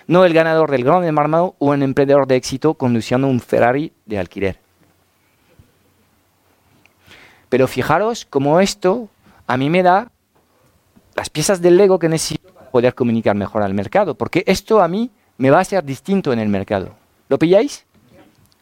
no 0.07 0.25
el 0.25 0.33
ganador 0.33 0.71
del 0.71 0.83
gran 0.83 1.13
marmado 1.13 1.55
o 1.59 1.67
un 1.67 1.83
emprendedor 1.83 2.25
de 2.25 2.37
éxito 2.37 2.73
conduciendo 2.73 3.27
un 3.27 3.39
Ferrari 3.39 3.93
de 4.07 4.17
alquiler. 4.17 4.66
Pero 7.49 7.67
fijaros 7.67 8.25
cómo 8.29 8.59
esto 8.59 9.09
a 9.45 9.57
mí 9.57 9.69
me 9.69 9.83
da 9.83 10.11
las 11.15 11.29
piezas 11.29 11.61
del 11.61 11.77
Lego 11.77 11.99
que 11.99 12.09
necesito 12.09 12.53
para 12.53 12.69
poder 12.69 12.95
comunicar 12.95 13.35
mejor 13.35 13.63
al 13.63 13.73
mercado, 13.73 14.15
porque 14.15 14.43
esto 14.45 14.81
a 14.81 14.87
mí 14.87 15.11
me 15.37 15.49
va 15.49 15.59
a 15.59 15.65
ser 15.65 15.83
distinto 15.83 16.33
en 16.33 16.39
el 16.39 16.49
mercado. 16.49 16.95
¿Lo 17.29 17.39
pilláis? 17.39 17.85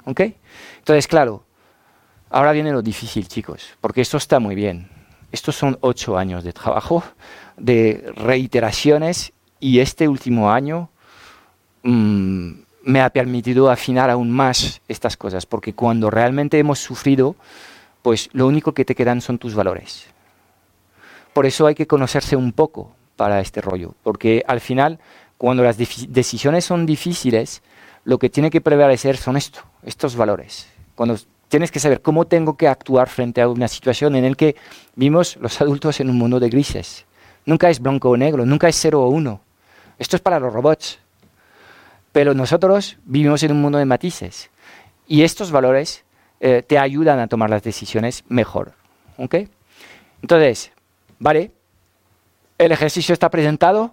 ¿Ok? 0.05 0.21
Entonces, 0.77 1.07
claro, 1.07 1.43
ahora 2.29 2.51
viene 2.51 2.71
lo 2.71 2.81
difícil, 2.81 3.27
chicos, 3.27 3.75
porque 3.81 4.01
esto 4.01 4.17
está 4.17 4.39
muy 4.39 4.55
bien. 4.55 4.89
Estos 5.31 5.55
son 5.55 5.77
ocho 5.81 6.17
años 6.17 6.43
de 6.43 6.53
trabajo, 6.53 7.03
de 7.57 8.13
reiteraciones, 8.15 9.33
y 9.59 9.79
este 9.79 10.07
último 10.07 10.51
año 10.51 10.89
mm, 11.83 12.51
me 12.83 13.01
ha 13.01 13.09
permitido 13.09 13.69
afinar 13.69 14.09
aún 14.09 14.29
más 14.31 14.81
estas 14.87 15.17
cosas, 15.17 15.45
porque 15.45 15.73
cuando 15.73 16.09
realmente 16.09 16.59
hemos 16.59 16.79
sufrido, 16.79 17.35
pues 18.05 18.29
lo 18.33 18.45
único 18.45 18.75
que 18.75 18.85
te 18.85 18.93
quedan 18.93 19.19
son 19.19 19.39
tus 19.39 19.55
valores. 19.55 20.05
Por 21.33 21.47
eso 21.47 21.65
hay 21.65 21.73
que 21.73 21.87
conocerse 21.87 22.35
un 22.35 22.51
poco 22.51 22.93
para 23.15 23.41
este 23.41 23.61
rollo, 23.61 23.95
porque 24.03 24.43
al 24.45 24.61
final, 24.61 24.99
cuando 25.39 25.63
las 25.63 25.75
decisiones 25.79 26.65
son 26.65 26.85
difíciles, 26.85 27.63
lo 28.03 28.19
que 28.19 28.29
tiene 28.29 28.51
que 28.51 28.61
prevalecer 28.61 29.17
son 29.17 29.37
esto, 29.37 29.61
estos 29.81 30.15
valores. 30.15 30.67
Cuando 30.93 31.17
tienes 31.49 31.71
que 31.71 31.79
saber 31.79 32.03
cómo 32.03 32.25
tengo 32.25 32.55
que 32.57 32.67
actuar 32.67 33.09
frente 33.09 33.41
a 33.41 33.49
una 33.49 33.67
situación 33.67 34.15
en 34.15 34.29
la 34.29 34.35
que 34.35 34.55
vimos 34.95 35.37
los 35.37 35.59
adultos 35.59 35.99
en 35.99 36.11
un 36.11 36.19
mundo 36.19 36.39
de 36.39 36.49
grises. 36.49 37.07
Nunca 37.47 37.71
es 37.71 37.79
blanco 37.79 38.11
o 38.11 38.17
negro, 38.17 38.45
nunca 38.45 38.69
es 38.69 38.79
cero 38.79 39.01
o 39.01 39.09
uno. 39.09 39.41
Esto 39.97 40.15
es 40.15 40.21
para 40.21 40.39
los 40.39 40.53
robots. 40.53 40.99
Pero 42.11 42.35
nosotros 42.35 42.99
vivimos 43.03 43.41
en 43.41 43.53
un 43.53 43.61
mundo 43.63 43.79
de 43.79 43.85
matices. 43.85 44.51
Y 45.07 45.23
estos 45.23 45.49
valores 45.49 46.04
eh, 46.47 46.61
te 46.61 46.77
ayudan 46.77 47.17
a 47.17 47.27
tomar 47.27 47.49
las 47.49 47.63
decisiones 47.63 48.23
mejor. 48.27 48.73
¿Ok? 49.17 49.33
Entonces, 50.21 50.71
¿vale? 51.17 51.49
El 52.59 52.71
ejercicio 52.71 53.13
está 53.13 53.31
presentado. 53.31 53.91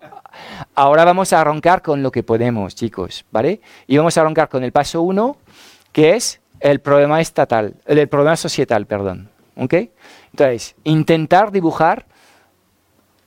Ahora 0.74 1.06
vamos 1.06 1.32
a 1.32 1.40
arrancar 1.40 1.80
con 1.80 2.02
lo 2.02 2.12
que 2.12 2.22
podemos, 2.22 2.74
chicos, 2.74 3.24
¿vale? 3.30 3.62
Y 3.86 3.96
vamos 3.96 4.18
a 4.18 4.20
arrancar 4.20 4.50
con 4.50 4.64
el 4.64 4.70
paso 4.70 5.00
uno, 5.00 5.38
que 5.92 6.14
es 6.14 6.42
el 6.60 6.80
problema 6.80 7.22
estatal, 7.22 7.74
el 7.86 8.06
problema 8.08 8.36
societal, 8.36 8.84
perdón. 8.84 9.30
¿Ok? 9.56 9.74
Entonces, 10.32 10.74
intentar 10.84 11.52
dibujar 11.52 12.04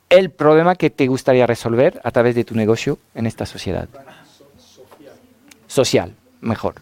el 0.10 0.30
problema 0.30 0.76
que 0.76 0.92
te 0.92 1.08
gustaría 1.08 1.48
resolver 1.48 2.00
a 2.04 2.12
través 2.12 2.36
de 2.36 2.44
tu 2.44 2.54
negocio 2.54 3.00
en 3.16 3.26
esta 3.26 3.48
sociedad. 3.48 3.90
Social, 5.66 6.14
mejor. 6.42 6.76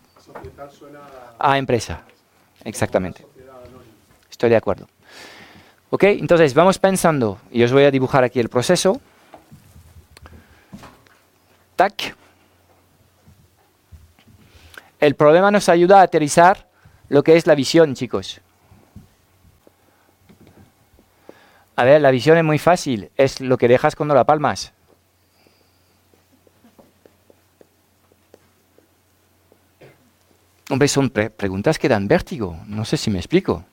A 1.40 1.58
empresa. 1.58 2.04
Exactamente. 2.65 3.26
Estoy 4.30 4.49
de 4.49 4.56
acuerdo. 4.56 4.88
Ok, 5.89 6.04
entonces 6.06 6.54
vamos 6.54 6.80
pensando, 6.80 7.39
y 7.52 7.63
os 7.63 7.71
voy 7.71 7.84
a 7.84 7.91
dibujar 7.91 8.23
aquí 8.23 8.39
el 8.39 8.49
proceso. 8.49 8.99
Tac. 11.76 12.15
El 14.99 15.15
problema 15.15 15.52
nos 15.52 15.69
ayuda 15.69 15.99
a 15.99 16.04
aterrizar 16.04 16.67
lo 17.10 17.23
que 17.23 17.36
es 17.36 17.45
la 17.45 17.56
visión, 17.56 17.93
chicos. 17.93 18.41
A 21.76 21.84
ver, 21.84 22.02
la 22.02 22.12
visión 22.12 22.38
es 22.38 22.43
muy 22.43 22.60
fácil, 22.60 23.12
es 23.17 23.41
lo 23.41 23.58
que 23.58 23.67
dejas 23.67 23.95
cuando 23.95 24.15
la 24.15 24.23
palmas. 24.23 24.73
Hombre, 30.74 30.88
son 30.88 31.12
preguntas 31.12 31.78
que 31.78 31.88
dan 31.88 32.08
vértigo, 32.08 32.58
no 32.66 32.84
sé 32.84 32.98
si 32.98 33.12
me 33.12 33.20
explico. 33.20 33.64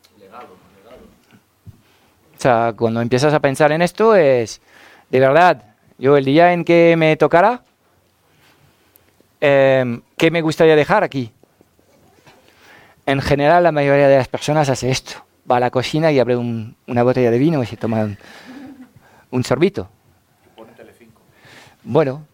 O 2.37 2.39
sea, 2.39 2.75
cuando 2.77 3.01
empiezas 3.01 3.33
a 3.33 3.41
pensar 3.41 3.73
en 3.73 3.81
esto 3.81 4.15
es, 4.15 4.61
de 5.09 5.19
verdad, 5.19 5.63
yo 5.97 6.19
el 6.19 6.27
día 6.27 6.53
en 6.53 6.63
que 6.63 6.97
me 6.99 7.17
tocara, 7.17 7.63
eh, 9.41 10.03
¿qué 10.19 10.31
me 10.31 10.43
gustaría 10.43 10.77
dejar 10.77 11.03
aquí? 11.03 11.33
En 13.07 13.23
general, 13.23 13.63
la 13.63 13.73
mayoría 13.73 14.07
de 14.07 14.19
las 14.19 14.29
personas 14.29 14.69
hace 14.69 14.91
esto. 14.91 15.25
Va 15.51 15.57
a 15.57 15.61
la 15.61 15.71
cocina 15.71 16.13
y 16.13 16.19
abre 16.19 16.37
una 16.37 17.03
botella 17.03 17.31
de 17.31 17.39
vino 17.39 17.63
y 17.63 17.67
se 17.67 17.79
toma 17.79 18.15
un, 19.31 19.43
sorbito. 19.43 19.89
Bueno. 21.83 22.27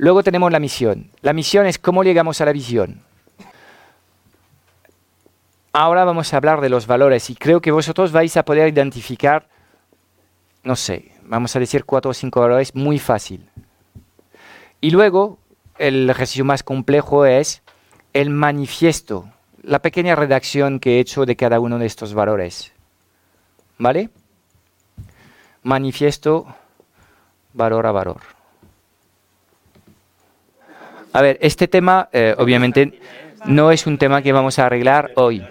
Luego 0.00 0.22
tenemos 0.22 0.50
la 0.50 0.60
misión. 0.60 1.10
La 1.20 1.34
misión 1.34 1.66
es 1.66 1.78
cómo 1.78 2.02
llegamos 2.02 2.40
a 2.40 2.46
la 2.46 2.54
visión. 2.54 3.02
Ahora 5.74 6.06
vamos 6.06 6.32
a 6.32 6.38
hablar 6.38 6.62
de 6.62 6.70
los 6.70 6.86
valores 6.86 7.28
y 7.28 7.34
creo 7.34 7.60
que 7.60 7.70
vosotros 7.70 8.10
vais 8.10 8.34
a 8.38 8.46
poder 8.46 8.66
identificar, 8.72 9.46
no 10.64 10.74
sé, 10.74 11.12
vamos 11.24 11.54
a 11.54 11.58
decir 11.58 11.84
cuatro 11.84 12.12
o 12.12 12.14
cinco 12.14 12.40
valores 12.40 12.74
muy 12.74 12.98
fácil. 12.98 13.46
Y 14.80 14.90
luego 14.90 15.36
el 15.76 16.08
ejercicio 16.08 16.46
más 16.46 16.62
complejo 16.62 17.26
es 17.26 17.62
el 18.14 18.30
manifiesto, 18.30 19.30
la 19.62 19.80
pequeña 19.80 20.16
redacción 20.16 20.80
que 20.80 20.96
he 20.96 21.00
hecho 21.00 21.26
de 21.26 21.36
cada 21.36 21.60
uno 21.60 21.78
de 21.78 21.84
estos 21.84 22.14
valores. 22.14 22.72
¿Vale? 23.76 24.08
Manifiesto 25.62 26.46
valor 27.52 27.86
a 27.86 27.92
valor. 27.92 28.39
A 31.12 31.22
ver, 31.22 31.38
este 31.40 31.68
tema 31.68 32.08
eh, 32.12 32.34
obviamente 32.38 33.00
no 33.44 33.70
es 33.70 33.86
un 33.86 33.98
tema 33.98 34.22
que 34.22 34.32
vamos 34.32 34.58
a 34.58 34.66
arreglar 34.66 35.12
hoy. 35.16 35.44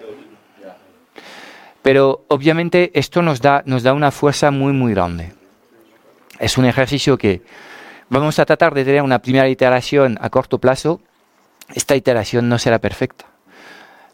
Pero 1.81 2.25
obviamente 2.27 2.91
esto 2.93 3.21
nos 3.21 3.41
da, 3.41 3.63
nos 3.65 3.83
da 3.83 3.93
una 3.93 4.11
fuerza 4.11 4.51
muy, 4.51 4.73
muy 4.73 4.93
grande. 4.93 5.33
Es 6.39 6.57
un 6.57 6.65
ejercicio 6.65 7.17
que 7.17 7.41
Vamos 8.11 8.39
a 8.39 8.45
tratar 8.45 8.73
de 8.73 8.83
tener 8.83 9.03
una 9.03 9.19
primera 9.19 9.47
iteración 9.49 10.17
a 10.19 10.31
corto 10.31 10.57
plazo. 10.57 10.99
Esta 11.75 11.95
iteración 11.95 12.49
no 12.49 12.57
será 12.57 12.79
perfecta, 12.79 13.25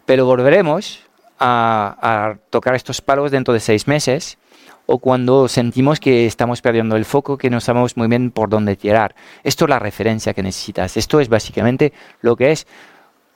pero 0.05 0.25
volveremos 0.25 0.99
a, 1.39 2.35
tocar 2.49 2.75
estos 2.75 2.99
palos 2.99 3.31
dentro 3.31 3.53
de 3.53 3.61
seis 3.61 3.87
meses 3.87 4.37
o 4.85 4.99
cuando 4.99 5.47
sentimos 5.47 5.99
que 5.99 6.25
estamos 6.25 6.61
perdiendo 6.61 6.95
el 6.95 7.05
foco, 7.05 7.37
que 7.37 7.49
no 7.49 7.59
sabemos 7.59 7.97
muy 7.97 8.07
bien 8.07 8.31
por 8.31 8.49
dónde 8.49 8.75
tirar. 8.75 9.15
Esto 9.43 9.65
es 9.65 9.69
la 9.69 9.79
referencia 9.79 10.33
que 10.33 10.43
necesitas. 10.43 10.97
Esto 10.97 11.19
es 11.19 11.29
básicamente 11.29 11.93
lo 12.21 12.35
que 12.35 12.51
es 12.51 12.67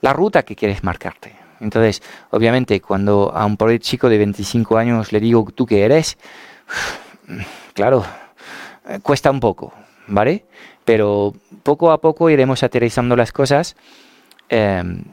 la 0.00 0.12
ruta 0.12 0.42
que 0.42 0.56
quieres 0.56 0.84
marcarte. 0.84 1.34
Entonces, 1.60 2.02
obviamente, 2.30 2.80
cuando 2.80 3.32
a 3.34 3.44
un 3.44 3.56
pobre 3.56 3.78
chico 3.78 4.08
de 4.08 4.18
25 4.18 4.76
años 4.78 5.12
le 5.12 5.20
digo 5.20 5.46
tú 5.54 5.66
qué 5.66 5.84
eres, 5.84 6.16
claro, 7.74 8.04
eh, 8.88 8.98
cuesta 9.02 9.30
un 9.30 9.40
poco. 9.40 9.72
¿vale? 10.10 10.44
Pero 10.84 11.32
poco 11.62 11.90
a 11.90 12.00
poco 12.00 12.28
iremos 12.28 12.62
aterrizando 12.62 13.16
las 13.16 13.32
cosas. 13.32 13.76
Em, 14.48 15.04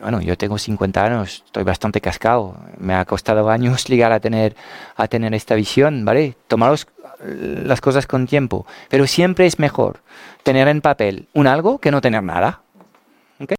bueno, 0.00 0.20
yo 0.20 0.36
tengo 0.36 0.58
50 0.58 1.04
años, 1.04 1.42
estoy 1.46 1.64
bastante 1.64 2.00
cascado. 2.00 2.56
Me 2.78 2.94
ha 2.94 3.04
costado 3.04 3.48
años 3.50 3.84
llegar 3.88 4.12
a 4.12 4.20
tener, 4.20 4.56
a 4.96 5.08
tener 5.08 5.34
esta 5.34 5.54
visión, 5.54 6.04
¿vale? 6.04 6.36
Tomaros 6.48 6.86
las 7.20 7.80
cosas 7.80 8.06
con 8.06 8.26
tiempo. 8.26 8.66
Pero 8.88 9.06
siempre 9.06 9.46
es 9.46 9.58
mejor 9.58 10.00
tener 10.42 10.68
en 10.68 10.80
papel 10.80 11.28
un 11.32 11.46
algo 11.46 11.78
que 11.78 11.90
no 11.90 12.00
tener 12.00 12.22
nada. 12.22 12.62